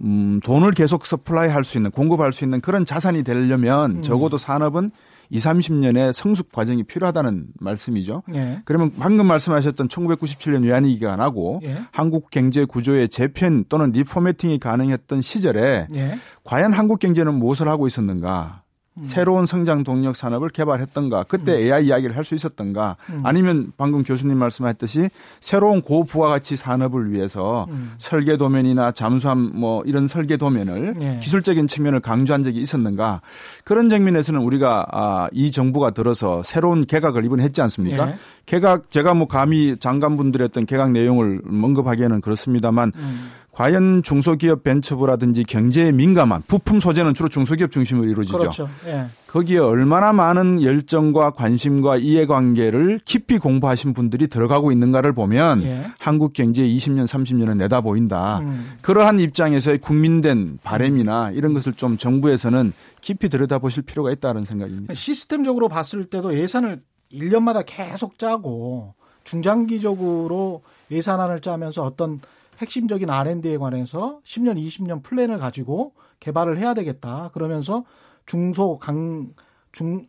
[0.00, 4.02] 음, 돈을 계속 supply 할 수 있는 공급할 수 있는 그런 자산이 되려면 음.
[4.02, 4.90] 적어도 산업은
[5.30, 8.22] 2, 30년의 성숙 과정이 필요하다는 말씀이죠.
[8.34, 8.60] 예.
[8.64, 11.78] 그러면 방금 말씀하셨던 1997년 외환위기가 안 하고 예.
[11.92, 16.18] 한국 경제 구조의 재편 또는 reformatting이 가능했던 시절에 예.
[16.44, 18.63] 과연 한국 경제는 무엇을 하고 있었는가?
[18.96, 19.04] 음.
[19.04, 21.58] 새로운 성장 동력 산업을 개발했던가 그때 음.
[21.58, 23.20] AI 이야기를 할 수 있었던가 음.
[23.22, 27.92] 아니면 방금 교수님 말씀하셨듯이 새로운 고부가가치 산업을 위해서 음.
[27.98, 31.20] 설계 도면이나 잠수함 뭐 이런 설계 도면을 네.
[31.22, 33.20] 기술적인 측면을 강조한 적이 있었는가
[33.64, 38.06] 그런 측면에서는 우리가 아, 이 정부가 들어서 새로운 개각을 이번에 했지 않습니까?
[38.06, 38.16] 네.
[38.46, 43.30] 개각 제가 뭐 감히 장관분들의 어떤 개각 내용을 언급하기에는 그렇습니다만 음.
[43.54, 48.38] 과연 중소기업 벤처부라든지 경제에 민감한 부품 소재는 주로 중소기업 중심으로 이루어지죠.
[48.38, 48.68] 그렇죠.
[48.86, 49.06] 예.
[49.28, 55.86] 거기에 얼마나 많은 열정과 관심과 이해관계를 깊이 공부하신 분들이 들어가고 있는가를 보면 예.
[55.98, 58.40] 한국 경제 20년, 30년은 내다 보인다.
[58.40, 58.72] 음.
[58.82, 64.94] 그러한 입장에서의 국민된 바램이나 이런 것을 좀 정부에서는 깊이 들여다보실 필요가 있다는 생각입니다.
[64.94, 66.80] 시스템적으로 봤을 때도 예산을
[67.12, 72.20] 1년마다 계속 짜고 중장기적으로 예산안을 짜면서 어떤
[72.58, 77.30] 핵심적인 R&D에 관해서 10년, 20년 플랜을 가지고 개발을 해야 되겠다.
[77.32, 77.84] 그러면서
[78.26, 79.34] 중소 강,
[79.72, 80.06] 중,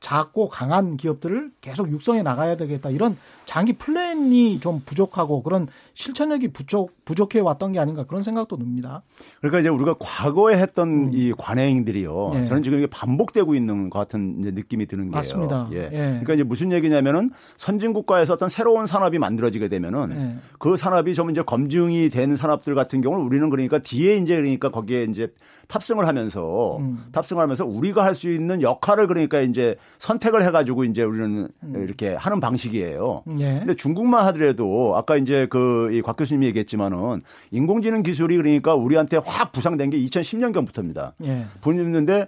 [0.00, 2.90] 작고 강한 기업들을 계속 육성해 나가야 되겠다.
[2.90, 9.02] 이런 장기 플랜이 좀 부족하고 그런 실천력이 부족, 부족해 왔던 게 아닌가 그런 생각도 듭니다.
[9.40, 11.10] 그러니까 이제 우리가 과거에 했던 음.
[11.12, 12.32] 이 관행들이요.
[12.34, 12.46] 예.
[12.46, 15.12] 저는 지금 이게 반복되고 있는 것 같은 느낌이 드는 게요.
[15.12, 15.68] 맞습니다.
[15.72, 15.84] 예.
[15.84, 15.88] 예.
[15.90, 20.36] 그러니까 이제 무슨 얘기냐면은 선진국가에서 어떤 새로운 산업이 만들어지게 되면은 예.
[20.58, 25.04] 그 산업이 좀 이제 검증이 된 산업들 같은 경우는 우리는 그러니까 뒤에 이제 그러니까 거기에
[25.04, 25.28] 이제
[25.68, 27.04] 탑승을 하면서 음.
[27.12, 31.84] 탑승을 하면서 우리가 할 수 있는 역할을 그러니까 이제 선택을 해가지고 이제 우리는 음.
[31.84, 33.22] 이렇게 하는 방식이에요.
[33.38, 33.58] 예.
[33.60, 39.98] 근데 중국만 하더라도 아까 이제 그곽 교수님이 얘기했지만은 인공지능 기술이 그러니까 우리한테 확 부상된 게
[39.98, 41.12] 2010년경부터입니다.
[41.24, 41.44] 예.
[41.60, 42.26] 보는데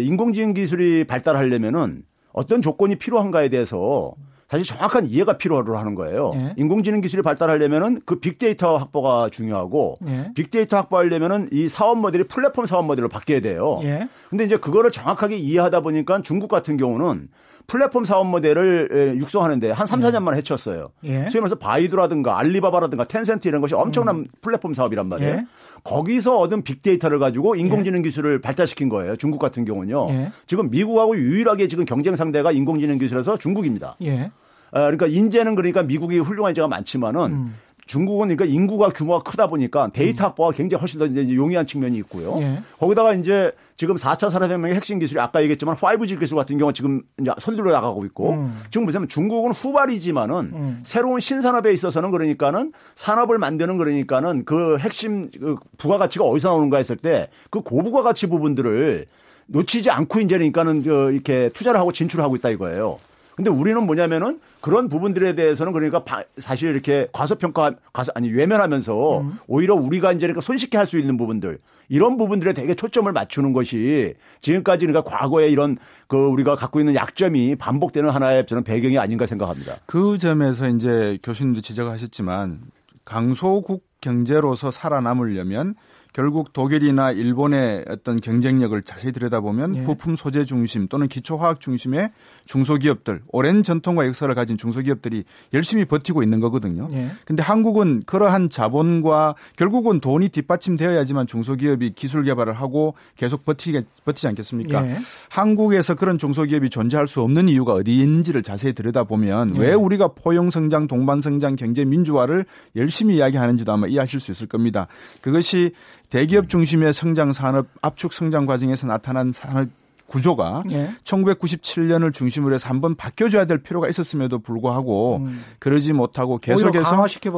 [0.00, 4.14] 인공지능 기술이 발달하려면은 어떤 조건이 필요한가에 대해서
[4.52, 6.32] 사실 정확한 이해가 필요로 하는 거예요.
[6.34, 6.52] 예.
[6.58, 10.30] 인공지능 기술이 발달하려면은 그 빅데이터 확보가 중요하고 예.
[10.34, 13.80] 빅데이터 확보하려면은 이 사업 모델이 플랫폼 사업 모델로 바뀌어야 돼요.
[13.84, 14.06] 예.
[14.28, 17.28] 근데 이제 그거를 정확하게 이해하다 보니까 중국 같은 경우는
[17.66, 20.90] 플랫폼 사업 모델을 육성하는데 한 3, 4년 만에 해쳤어요.
[21.04, 21.30] 예.
[21.30, 24.26] 소위 말해서 바이두라든가 알리바바라든가 텐센트 이런 것이 엄청난 음.
[24.42, 25.32] 플랫폼 사업이란 말이에요.
[25.32, 25.46] 예.
[25.82, 28.02] 거기서 얻은 빅데이터를 가지고 인공지능 예.
[28.02, 29.16] 기술을 발달시킨 거예요.
[29.16, 30.08] 중국 같은 경우는요.
[30.10, 30.32] 예.
[30.46, 33.96] 지금 미국하고 유일하게 지금 경쟁 상대가 인공지능 기술에서 중국입니다.
[34.02, 34.30] 예.
[34.72, 37.54] 어, 그러니까 인재는 그러니까 미국이 훌륭한 인재가 많지만은 음.
[37.86, 42.40] 중국은 그러니까 인구가 규모가 크다 보니까 데이터 확보가 굉장히 훨씬 더 이제 용이한 측면이 있고요.
[42.40, 42.62] 예.
[42.78, 47.32] 거기다가 이제 지금 4차 산업혁명의 핵심 기술이 아까 얘기했지만 5G 기술 같은 경우 지금 이제
[47.40, 48.60] 손들어 나가고 있고 음.
[48.70, 50.80] 지금 보시면 중국은 후발이지만은 음.
[50.84, 57.28] 새로운 신산업에 있어서는 그러니까는 산업을 만드는 그러니까는 그 핵심 그 부가가치가 어디서 나오는가 했을 때
[57.50, 59.06] 그 고부가가치 부분들을
[59.46, 62.98] 놓치지 않고 이제 그러니까는 이렇게 투자를 하고 진출하고 있다 이거예요.
[63.36, 66.04] 근데 우리는 뭐냐면은 그런 부분들에 대해서는 그러니까
[66.36, 69.38] 사실 이렇게 과소평가, 과소, 아니, 외면하면서 음.
[69.46, 71.58] 오히려 우리가 이제 그러니까 손쉽게 할 수 있는 부분들
[71.88, 77.56] 이런 부분들에 되게 초점을 맞추는 것이 지금까지 그러니까 과거에 이런 그 우리가 갖고 있는 약점이
[77.56, 79.76] 반복되는 하나의 저는 배경이 아닌가 생각합니다.
[79.86, 82.60] 그 점에서 이제 교수님도 지적하셨지만
[83.04, 85.74] 강소국 경제로서 살아남으려면
[86.12, 89.84] 결국 독일이나 일본의 어떤 경쟁력을 자세히 들여다보면 예.
[89.84, 92.10] 부품 소재 중심 또는 기초화학 중심의
[92.44, 96.88] 중소기업들, 오랜 전통과 역사를 가진 중소기업들이 열심히 버티고 있는 거거든요.
[96.92, 97.10] 예.
[97.24, 104.86] 근데 한국은 그러한 자본과 결국은 돈이 뒷받침되어야지만 중소기업이 기술 개발을 하고 계속 버티게 버티지 않겠습니까?
[104.86, 104.96] 예.
[105.30, 109.60] 한국에서 그런 중소기업이 존재할 수 없는 이유가 어디인지를 자세히 들여다보면 예.
[109.60, 112.44] 왜 우리가 포용 성장, 동반 성장, 경제 민주화를
[112.76, 114.88] 열심히 이야기하는지도 아마 이해하실 수 있을 겁니다.
[115.22, 115.72] 그것이
[116.12, 119.70] 대기업 중심의 성장 산업 압축 성장 과정에서 나타난 산업
[120.08, 120.90] 구조가 예.
[121.04, 125.42] 1997년을 중심으로 해서 한번 바뀌어줘야 될 필요가 있었음에도 불구하고 음.
[125.58, 126.84] 그러지 못하고 계속해서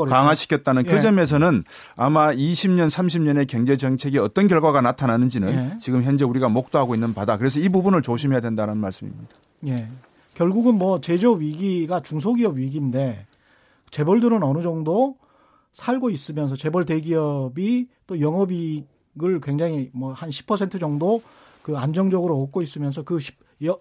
[0.07, 0.95] 강화시켰다는 그 예.
[0.97, 1.63] 그 점에서는
[1.95, 5.79] 아마 20년, 30년의 경제 정책이 어떤 결과가 나타나는지는 예.
[5.79, 7.37] 지금 현재 우리가 목도하고 있는 바다.
[7.37, 9.37] 그래서 이 부분을 조심해야 된다는 말씀입니다.
[9.69, 9.87] 예.
[10.35, 13.25] 결국은 뭐 제조업 위기가 중소기업 위기인데
[13.93, 15.15] 재벌들은 어느 정도
[15.75, 21.21] 살고 있으면서 재벌 대기업이 또 영업이익을 굉장히 뭐 한 10% 정도
[21.63, 23.19] 그 안정적으로 얻고 있으면서 그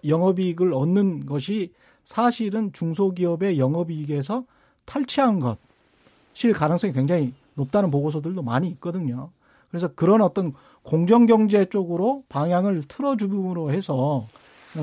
[0.06, 1.72] 영업이익을 얻는 것이
[2.04, 4.44] 사실은 중소기업의 영업이익에서
[4.84, 9.30] 탈취한 것일 가능성이 굉장히 높다는 보고서들도 많이 있거든요.
[9.70, 14.26] 그래서 그런 어떤 공정경제 쪽으로 방향을 틀어줌으로 해서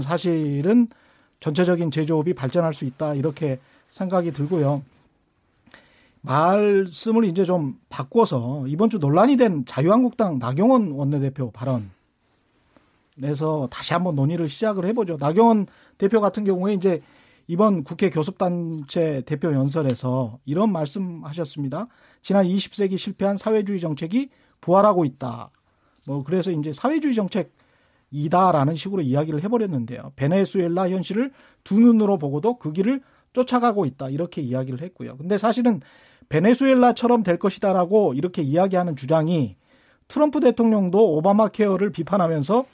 [0.01, 0.88] 사실은
[1.39, 3.59] 전체적인 제조업이 발전할 수 있다 이렇게
[3.89, 4.84] 생각이 들고요.
[6.22, 11.89] 말씀을 이제 좀 바꿔서 이번 주 논란이 된 자유한국당 나경원 원내대표 발언
[13.17, 15.17] 내서 다시 한번 논의를 시작을 해보죠.
[15.19, 15.67] 나경원
[15.97, 17.01] 대표 같은 경우에 이제
[17.47, 21.88] 이번 국회 교섭단체 대표 연설에서 이런 말씀하셨습니다.
[22.22, 24.30] 지난 20세기 실패한 사회주의 정책이
[24.61, 25.49] 부활하고 있다.
[26.07, 30.13] 뭐 그래서 이제 사회주의 정책이다라는 식으로 이야기를 해버렸는데요.
[30.15, 31.32] 베네수엘라 현실을
[31.63, 33.01] 두 눈으로 보고도 그 길을
[33.34, 35.17] 쫓아가고 있다 이렇게 이야기를 했고요.
[35.17, 35.82] 근데 사실은
[36.32, 39.57] 베네수엘라처럼 될 것이다라고 이렇게 이야기하는 주장이
[40.07, 42.65] 트럼프 대통령도 오바마 케어를 비판하면서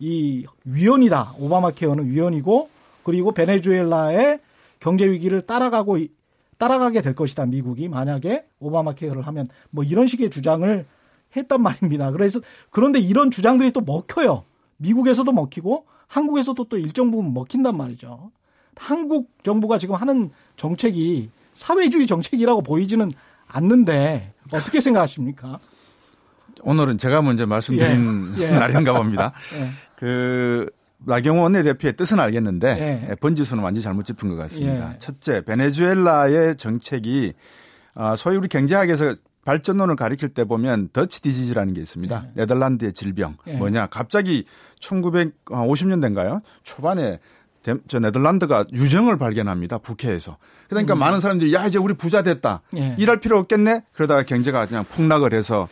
[0.00, 1.36] 이 위헌이다.
[1.38, 2.68] 오바마 케어는 위헌이고
[3.04, 4.40] 그리고 베네수엘라의
[4.80, 5.98] 경제 위기를 따라가고
[6.58, 7.46] 따라가게 될 것이다.
[7.46, 10.84] 미국이 만약에 오바마 케어를 하면 뭐 이런 식의 주장을
[11.36, 12.10] 했단 말입니다.
[12.10, 14.42] 그래서 그런데 이런 주장들이 또 먹혀요.
[14.78, 18.32] 미국에서도 먹히고 한국에서도 또 일정 부분 먹힌단 말이죠.
[18.74, 21.30] 한국 정부가 지금 하는 정책이
[21.60, 23.12] 사회주의 정책이라고 보이지는
[23.46, 25.58] 않는데 어떻게 생각하십니까?
[26.62, 28.44] 오늘은 제가 먼저 말씀드린 예.
[28.44, 28.50] 예.
[28.50, 29.32] 날인가 봅니다.
[29.60, 29.68] 예.
[29.96, 30.70] 그
[31.04, 33.14] 나경원 원내대표의 뜻은 알겠는데 예.
[33.16, 34.94] 번지수는 완전히 잘못 짚은 것 같습니다.
[34.94, 34.98] 예.
[34.98, 37.34] 첫째, 베네수엘라의 정책이
[37.94, 42.24] 아, 소위 우리 경제학에서 발전론을 가리킬 때 보면 더치 디지즈라는 게 있습니다.
[42.36, 42.40] 예.
[42.40, 43.88] 네덜란드의 질병 뭐냐?
[43.88, 44.44] 갑자기
[44.80, 46.40] 1950년대인가요?
[46.62, 47.18] 초반에
[47.62, 49.78] 저 네덜란드가 유정을 발견합니다.
[49.78, 50.38] 북해에서.
[50.68, 50.98] 그러니까 음.
[50.98, 52.62] 많은 사람들이 야 이제 우리 부자 됐다.
[52.76, 52.94] 예.
[52.98, 53.82] 일할 필요 없겠네.
[53.92, 55.68] 그러다가 경제가 그냥 폭락을 해서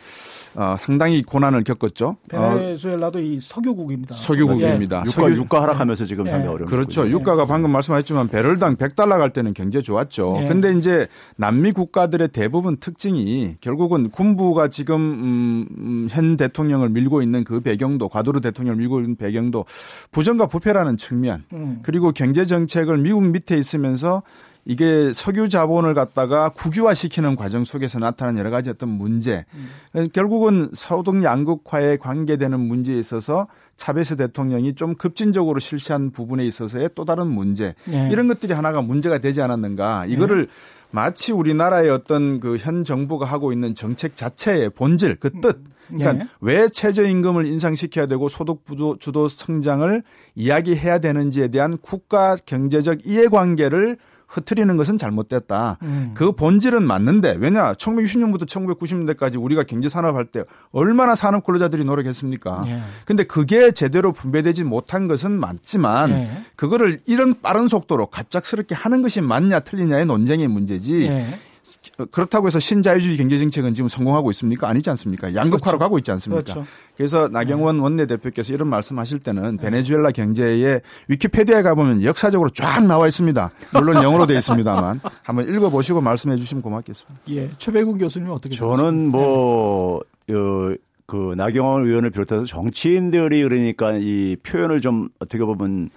[0.55, 2.17] 어, 상당히 고난을 겪었죠.
[2.29, 4.15] 베네수엘라도 어, 이 석유국입니다.
[4.15, 5.03] 석유국입니다.
[5.05, 5.09] 예.
[5.09, 6.31] 유가, 유가 하락하면서 지금 예.
[6.31, 7.05] 상당히 어려운 그렇죠.
[7.05, 7.11] 예.
[7.11, 10.39] 유가가 방금 말씀하셨지만 배럴당 100달러 갈 때는 굉장히 좋았죠.
[10.41, 10.47] 예.
[10.47, 17.43] 근데 이제 남미 국가들의 대부분 특징이 결국은 군부가 지금 음, 음, 현 대통령을 밀고 있는
[17.43, 19.65] 그 배경도 과도르 대통령을 밀고 있는 배경도
[20.11, 21.79] 부정과 부패라는 측면 음.
[21.83, 24.23] 그리고 경제 정책을 미국 밑에 있으면서
[24.69, 29.43] 이게 석유 자본을 갖다가 국유화시키는 과정 속에서 나타난 여러 가지 어떤 문제.
[29.95, 30.07] 음.
[30.13, 33.47] 결국은 서동 양극화에 관계되는 문제에 있어서
[33.77, 37.73] 차베스 대통령이 좀 급진적으로 실시한 부분에 있어서의 또 다른 문제.
[37.85, 38.09] 네.
[38.11, 40.05] 이런 것들이 하나가 문제가 되지 않았는가.
[40.05, 40.51] 이거를 네.
[40.91, 45.63] 마치 우리나라의 어떤 그 현 정부가 하고 있는 정책 자체의 본질, 그 뜻.
[45.87, 46.29] 그러니까 네.
[46.41, 48.63] 왜 최저임금을 인상시켜야 되고 소득
[48.99, 50.03] 주도 성장을
[50.35, 53.97] 이야기해야 되는지에 대한 국가 경제적 이해관계를
[54.29, 55.77] 흐트리는 것은 잘못됐다.
[55.81, 56.11] 음.
[56.13, 62.63] 그 본질은 맞는데 왜냐 1960년부터 1990년대까지 우리가 경제 산업할 때 얼마나 산업 근로자들이 노력했습니까?
[62.67, 62.81] 예.
[63.05, 66.29] 근데 그게 제대로 분배되지 못한 것은 맞지만 예.
[66.55, 71.05] 그거를 이런 빠른 속도로 갑작스럽게 하는 것이 맞냐 틀리냐의 논쟁의 문제지.
[71.05, 71.25] 예.
[72.11, 74.67] 그렇다고 해서 신자유주의 경제 정책은 지금 성공하고 있습니까?
[74.67, 75.33] 아니지 않습니까?
[75.35, 75.77] 양극화로 그렇죠.
[75.77, 76.43] 가고 있지 않습니까?
[76.43, 76.65] 그렇죠.
[76.95, 77.83] 그래서 나경원 네.
[77.83, 79.63] 원내대표께서 이런 말씀하실 때는 네.
[79.63, 83.51] 베네수엘라 경제의 위키페디아에 가보면 역사적으로 쫙 나와 있습니다.
[83.73, 87.21] 물론 영어로 되어 있습니다만 한번 읽어보시고 말씀해 주시면 고맙겠습니다.
[87.29, 90.35] 예, 최백운 교수님 어떻게 저는 뭐 네.
[90.35, 95.89] 어, 그 나경원 의원을 비롯해서 정치인들이 그러니까 이 표현을 좀 어떻게 보면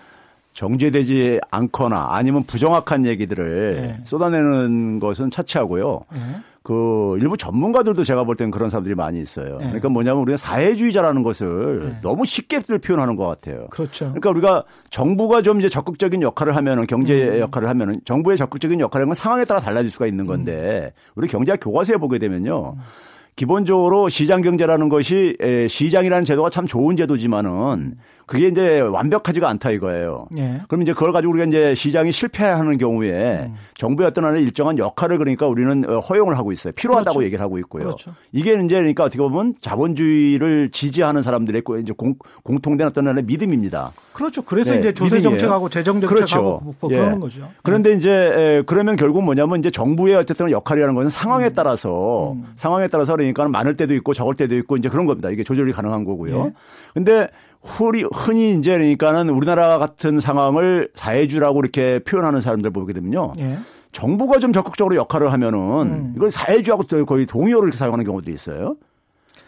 [0.52, 4.04] 정제되지 않거나 아니면 부정확한 얘기들을 네.
[4.04, 6.00] 쏟아내는 것은 차치하고요.
[6.12, 6.18] 네.
[6.62, 9.58] 그 일부 전문가들도 제가 볼 때는 그런 사람들이 많이 있어요.
[9.58, 9.64] 네.
[9.64, 11.98] 그러니까 뭐냐면 우리가 사회주의자라는 것을 네.
[12.02, 13.66] 너무 쉽게들 표현하는 것 같아요.
[13.70, 14.06] 그렇죠.
[14.06, 17.40] 그러니까 우리가 정부가 좀 이제 적극적인 역할을 하면은 경제 음.
[17.40, 21.10] 역할을 하면은 정부의 적극적인 역할을 하면 상황에 따라 달라질 수가 있는 건데 음.
[21.16, 22.74] 우리 경제학 교과서에 보게 되면요.
[22.76, 22.80] 음.
[23.34, 25.36] 기본적으로 시장 경제라는 것이
[25.68, 27.96] 시장이라는 제도가 참 좋은 제도지만은
[28.32, 30.26] 그게 이제 완벽하지가 않다 이거예요.
[30.38, 30.62] 예.
[30.66, 33.56] 그럼 이제 그걸 가지고 우리가 이제 시장이 실패하는 경우에 음.
[33.74, 36.72] 정부의 어떤 하나 일정한 역할을 그러니까 우리는 어, 허용을 하고 있어요.
[36.72, 37.26] 필요하다고 그렇죠.
[37.26, 37.84] 얘기를 하고 있고요.
[37.84, 38.14] 그렇죠.
[38.32, 43.92] 이게 이제 그러니까 어떻게 보면 자본주의를 지지하는 사람들의 이제 공, 공통된 어떤 하나의 믿음입니다.
[44.14, 44.40] 그렇죠.
[44.40, 44.78] 그래서 네.
[44.78, 46.74] 이제 조세 정책하고 재정 정책하고 그렇죠.
[46.80, 46.96] 뭐 예.
[46.96, 47.50] 그러는 거죠.
[47.62, 47.96] 그런데 네.
[47.96, 51.52] 이제 그러면 결국 뭐냐면 이제 정부의 어쨌든 역할이라는 것은 상황에 음.
[51.54, 52.46] 따라서 음.
[52.56, 55.28] 상황에 따라서 그러니까 많을 때도 있고 적을 때도 있고 이제 그런 겁니다.
[55.28, 56.46] 이게 조절이 가능한 거고요.
[56.46, 56.52] 예.
[56.94, 57.28] 근데
[57.62, 63.34] 흔히, 흔히 이제 그러니까는 우리나라 같은 상황을 사회주라고 이렇게 표현하는 사람들 보게 되면요.
[63.38, 63.58] 예.
[63.92, 66.12] 정부가 좀 적극적으로 역할을 하면은 음.
[66.16, 68.76] 이걸 사회주하고 거의 동의어로 이렇게 사용하는 경우도 있어요.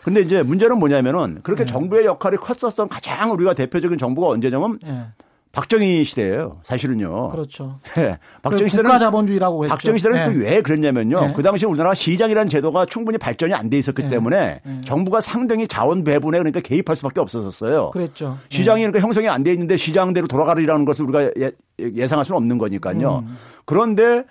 [0.03, 1.73] 근데 이제 문제는 뭐냐면은 그렇게 네.
[1.73, 5.07] 정부의 역할이 컸었던 가장 우리가 대표적인 정부가 언제냐면 네.
[5.55, 6.53] 박정희 시대예요.
[6.63, 7.31] 사실은요.
[7.31, 7.79] 그렇죠.
[7.95, 8.19] 네.
[8.43, 9.75] 박정희 시대는 국가 자본주의라고 했죠.
[9.75, 10.45] 박정희 시대는 네.
[10.45, 11.21] 왜 그랬냐면요.
[11.29, 11.33] 네.
[11.35, 14.11] 그 당시 우리나라 시장이라는 제도가 충분히 발전이 안 돼 있었기 네.
[14.11, 14.81] 때문에 네.
[14.85, 17.91] 정부가 상당히 자원 배분에 그러니까 개입할 수밖에 없었어요.
[17.91, 18.39] 그랬죠.
[18.49, 21.31] 시장이 그러니까 형성이 안 돼 있는데 시장대로 돌아가리라는 것을 우리가
[21.79, 23.25] 예, 상할 수는 없는 거니까요.
[23.27, 23.37] 음.
[23.65, 24.25] 그런데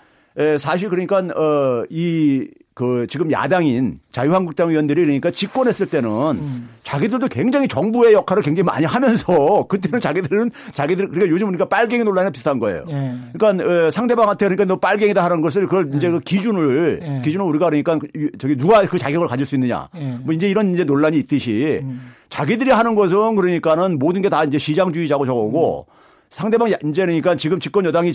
[0.60, 6.70] 사실 그러니까 어 이 그 지금 야당인 자유한국당 의원들이 그러니까 집권했을 때는 음.
[6.84, 12.32] 자기들도 굉장히 정부의 역할을 굉장히 많이 하면서 그때는 자기들은 자기들 그러니까 요즘 그러니까 빨갱이 논란이
[12.32, 12.86] 비슷한 거예요.
[12.90, 13.14] 예.
[13.34, 15.98] 그러니까 어, 상대방한테 그러니까 너 빨갱이다 하는 것을 그걸 예.
[15.98, 17.22] 이제 그 기준을 예.
[17.24, 18.00] 기준을 우리가 그러니까
[18.40, 20.18] 저기 누가 그 자격을 가질 수 있느냐 예.
[20.24, 22.12] 뭐 이제 이런 이제 논란이 있듯이 음.
[22.30, 26.03] 자기들이 하는 것은 그러니까는 모든 게 다 이제 시장주의자고 저거고 음.
[26.34, 28.12] 상대방 이제니까 지금 집권 여당이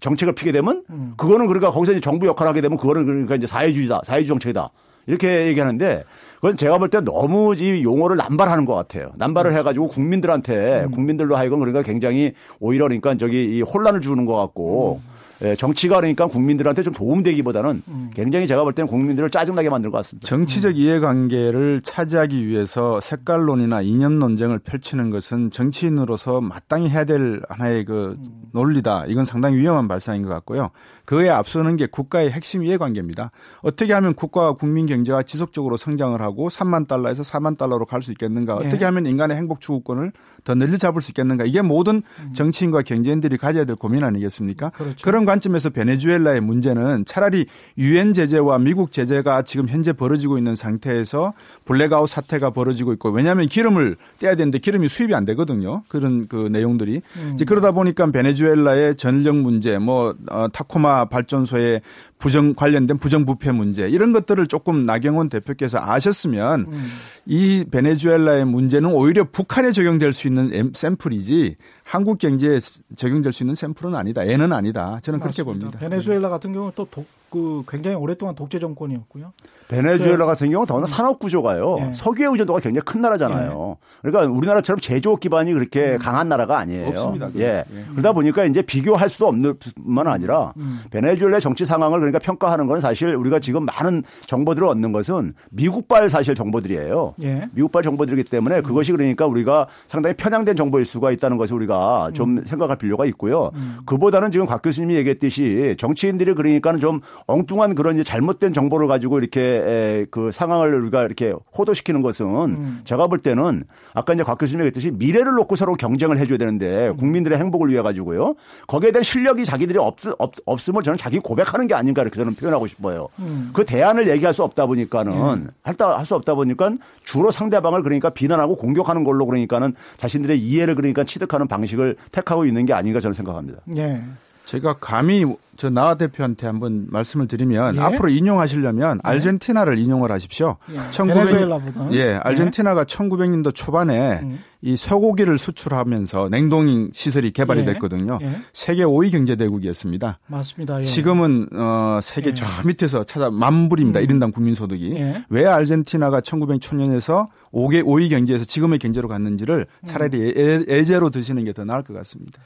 [0.00, 1.14] 정책을 피게 되면 음.
[1.16, 4.70] 그거는 그러니까 거기서 이제 정부 역할을 하게 되면 그거는 그러니까 이제 사회주의다, 사회주의 정책이다.
[5.06, 6.02] 이렇게 얘기하는데
[6.34, 9.06] 그건 제가 볼 때 너무 이 용어를 남발하는 것 같아요.
[9.16, 9.56] 남발을 음.
[9.58, 10.90] 해가지고 국민들한테 음.
[10.90, 15.15] 국민들로 하여금 그러니까 굉장히 오히려 그러니까 저기 이 혼란을 주는 것 같고 음.
[15.42, 18.10] 예, 정치가 그러니까 국민들한테 좀 도움되기보다는 음.
[18.14, 20.26] 굉장히 제가 볼 때는 국민들을 짜증나게 만들 것 같습니다.
[20.26, 20.76] 정치적 음.
[20.76, 28.24] 이해관계를 차지하기 위해서 색깔론이나 이념 논쟁을 펼치는 것은 정치인으로서 마땅히 해야 될 하나의 그 음.
[28.52, 29.04] 논리다.
[29.08, 30.70] 이건 상당히 위험한 발상인 것 같고요.
[31.06, 33.30] 그에 앞서는 게 국가의 핵심 이해관계입니다.
[33.62, 38.58] 어떻게 하면 국가와 국민 경제가 지속적으로 성장을 하고 3만 달러에서 4만 달러로 갈 수 있겠는가?
[38.62, 38.66] 예.
[38.66, 40.12] 어떻게 하면 인간의 행복 추구권을
[40.44, 41.44] 더 늘리 잡을 수 있겠는가?
[41.44, 42.32] 이게 모든 음.
[42.32, 44.70] 정치인과 경제인들이 가져야 될 고민 아니겠습니까?
[44.70, 45.04] 그렇죠.
[45.04, 47.46] 그런 관점에서 베네수엘라의 문제는 차라리
[47.78, 51.32] 유엔 제재와 미국 제재가 지금 현재 벌어지고 있는 상태에서
[51.64, 55.82] 블랙아웃 사태가 벌어지고 있고 왜냐하면 기름을 떼야 되는데 기름이 수입이 안 되거든요.
[55.88, 57.30] 그런 그 내용들이 음.
[57.34, 61.82] 이제 그러다 보니까 베네수엘라의 전력 문제, 뭐 어, 타코마 발전소의
[62.18, 66.90] 부정 관련된 부정부패 문제 이런 것들을 조금 나경원 대표께서 아셨으면 음.
[67.26, 71.56] 이 베네수엘라의 문제는 오히려 북한에 적용될 수 있는 샘플이지
[71.86, 72.58] 한국 경제에
[72.96, 74.24] 적용될 수 있는 샘플은 아니다.
[74.24, 74.98] 애는 아니다.
[75.02, 75.20] 저는 맞습니다.
[75.20, 75.78] 그렇게 봅니다.
[75.78, 79.32] 베네수엘라 같은 경우는 또 독, 그 굉장히 오랫동안 독재 정권이었고요.
[79.68, 81.76] 베네수엘라 그, 같은 경우는 더는 산업 구조가요.
[81.78, 81.92] 네.
[81.94, 83.76] 석유의 의존도가 굉장히 큰 나라잖아요.
[84.02, 84.10] 네.
[84.10, 85.98] 그러니까 우리나라처럼 제조업 기반이 그렇게 음.
[85.98, 86.88] 강한 나라가 아니에요.
[86.88, 87.30] 없습니다.
[87.36, 87.64] 예.
[87.68, 87.84] 네.
[87.92, 90.80] 그러다 보니까 이제 비교할 수도 없는 뿐만 아니라 음.
[90.90, 96.34] 베네수엘라의 정치 상황을 그러니까 평가하는 건 사실 우리가 지금 많은 정보들을 얻는 것은 미국발 사실
[96.34, 97.14] 정보들이에요.
[97.22, 97.48] 예.
[97.52, 101.75] 미국발 정보들이기 때문에 그것이 그러니까 우리가 상당히 편향된 정보일 수가 있다는 것을 우리가
[102.14, 102.44] 좀 음.
[102.44, 103.50] 생각할 필요가 있고요.
[103.54, 103.78] 음.
[103.86, 110.30] 그보다는 지금 곽 교수님이 얘기했듯이 정치인들이 그러니까는 좀 엉뚱한 그런 잘못된 정보를 가지고 이렇게 그
[110.32, 112.80] 상황을 우리가 이렇게 호도시키는 것은 음.
[112.84, 113.64] 제가 볼 때는
[113.94, 116.96] 아까 이제 곽 교수님이 얘기했듯이 미래를 놓고 서로 경쟁을 해줘야 되는데 음.
[116.96, 118.34] 국민들의 행복을 위해 가지고요.
[118.66, 122.66] 거기에 대한 실력이 자기들이 없, 없, 없음을 저는 자기 고백하는 게 아닌가 이렇게 저는 표현하고
[122.66, 123.06] 싶어요.
[123.18, 123.50] 음.
[123.52, 126.72] 그 대안을 얘기할 수 없다 보니까는 할수 없다 보니까
[127.04, 132.64] 주로 상대방을 그러니까 비난하고 공격하는 걸로 그러니까는 자신들의 이해를 그러니까 취득하는 방식 을 택하고 있는
[132.66, 133.60] 게 아닌가 저는 생각합니다.
[133.76, 134.02] 예.
[134.46, 137.80] 제가 감히 저 나와 대표한테 한번 말씀을 드리면 예?
[137.80, 139.00] 앞으로 인용하시려면 예?
[139.02, 140.56] 아르헨티나를 인용을 하십시오.
[140.72, 140.90] 예.
[140.90, 141.50] 1900...
[141.92, 144.38] 예, 아르헨티나가 1900년도 초반에 음.
[144.66, 147.64] 이 쇠고기를 수출하면서 냉동 시설이 개발이 예.
[147.66, 148.18] 됐거든요.
[148.20, 148.38] 예.
[148.52, 150.18] 세계 5위 경제 대국이었습니다.
[150.26, 150.78] 맞습니다.
[150.80, 150.82] 예.
[150.82, 154.00] 지금은 어 세계 저 밑에서 찾아 만불입니다.
[154.00, 154.04] 음.
[154.06, 154.92] 1인당 국민 소득이.
[155.28, 160.64] 왜 아르헨티나가 1900초년에서 5개 5위 경제에서 지금의 경제로 갔는지를 차라리 음.
[160.68, 162.42] 예제로 드시는 게 더 나을 것 같습니다.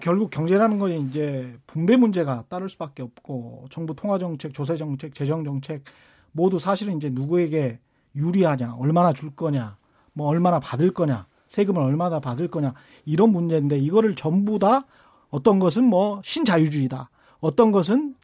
[0.00, 5.44] 결국 경제라는 건 이제 분배 문제가 따를 수밖에 없고 정부 통화 정책, 조세 정책, 재정
[5.44, 5.82] 정책
[6.32, 7.78] 모두 사실은 이제 누구에게
[8.16, 9.76] 유리하냐, 얼마나 줄 거냐,
[10.14, 12.74] 뭐 얼마나 받을 거냐, 세금을 얼마나 받을 거냐
[13.04, 14.84] 이런 문제인데 이거를 전부 다
[15.30, 18.14] 어떤 것은 뭐 신자유주의다, 어떤 것은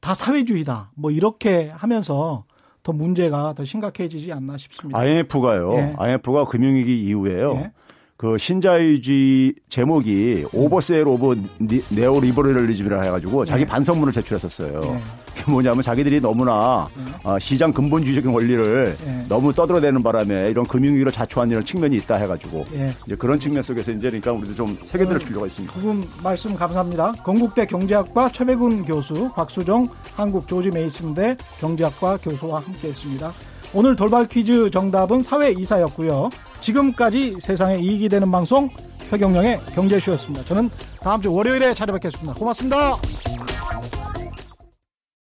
[0.00, 2.44] 다 사회주의다, 뭐 이렇게 하면서
[2.82, 4.98] 더 문제가 더 심각해지지 않나 싶습니다.
[4.98, 5.74] IMF가요.
[5.74, 5.94] 예.
[5.96, 7.52] IMF가 금융위기 이후에요.
[7.56, 7.72] 예.
[8.18, 11.36] 그 신자유주의 제목이 oversale of
[11.94, 13.68] neoliberalism이라 해가지고 자기 네.
[13.68, 14.80] 반성문을 제출했었어요.
[14.80, 15.02] 네.
[15.36, 17.04] 그게 뭐냐면 자기들이 너무나 네.
[17.22, 19.24] 어, 시장 근본주의적인 원리를 네.
[19.28, 22.92] 너무 떠들어대는 바람에 이런 금융위기를 자초한 이런 측면이 있다 해가지고 네.
[23.06, 25.72] 이제 그런 측면 속에서 이제 그러니까 우리도 좀 새겨들을 필요가 있습니다.
[25.72, 27.12] 두분 말씀 감사합니다.
[27.22, 33.32] 건국대 경제학과 최백운 교수, 박수정 한국 조지 메이슨대 경제학과 교수와 함께했습니다.
[33.74, 36.30] 오늘 돌발 퀴즈 정답은 사회 이사였고요.
[36.60, 38.68] 지금까지 세상에 이익이 되는 방송
[39.10, 40.44] 최경령의 경제쇼였습니다.
[40.44, 42.34] 저는 다음 주 월요일에 찾아뵙겠습니다.
[42.34, 42.96] 고맙습니다.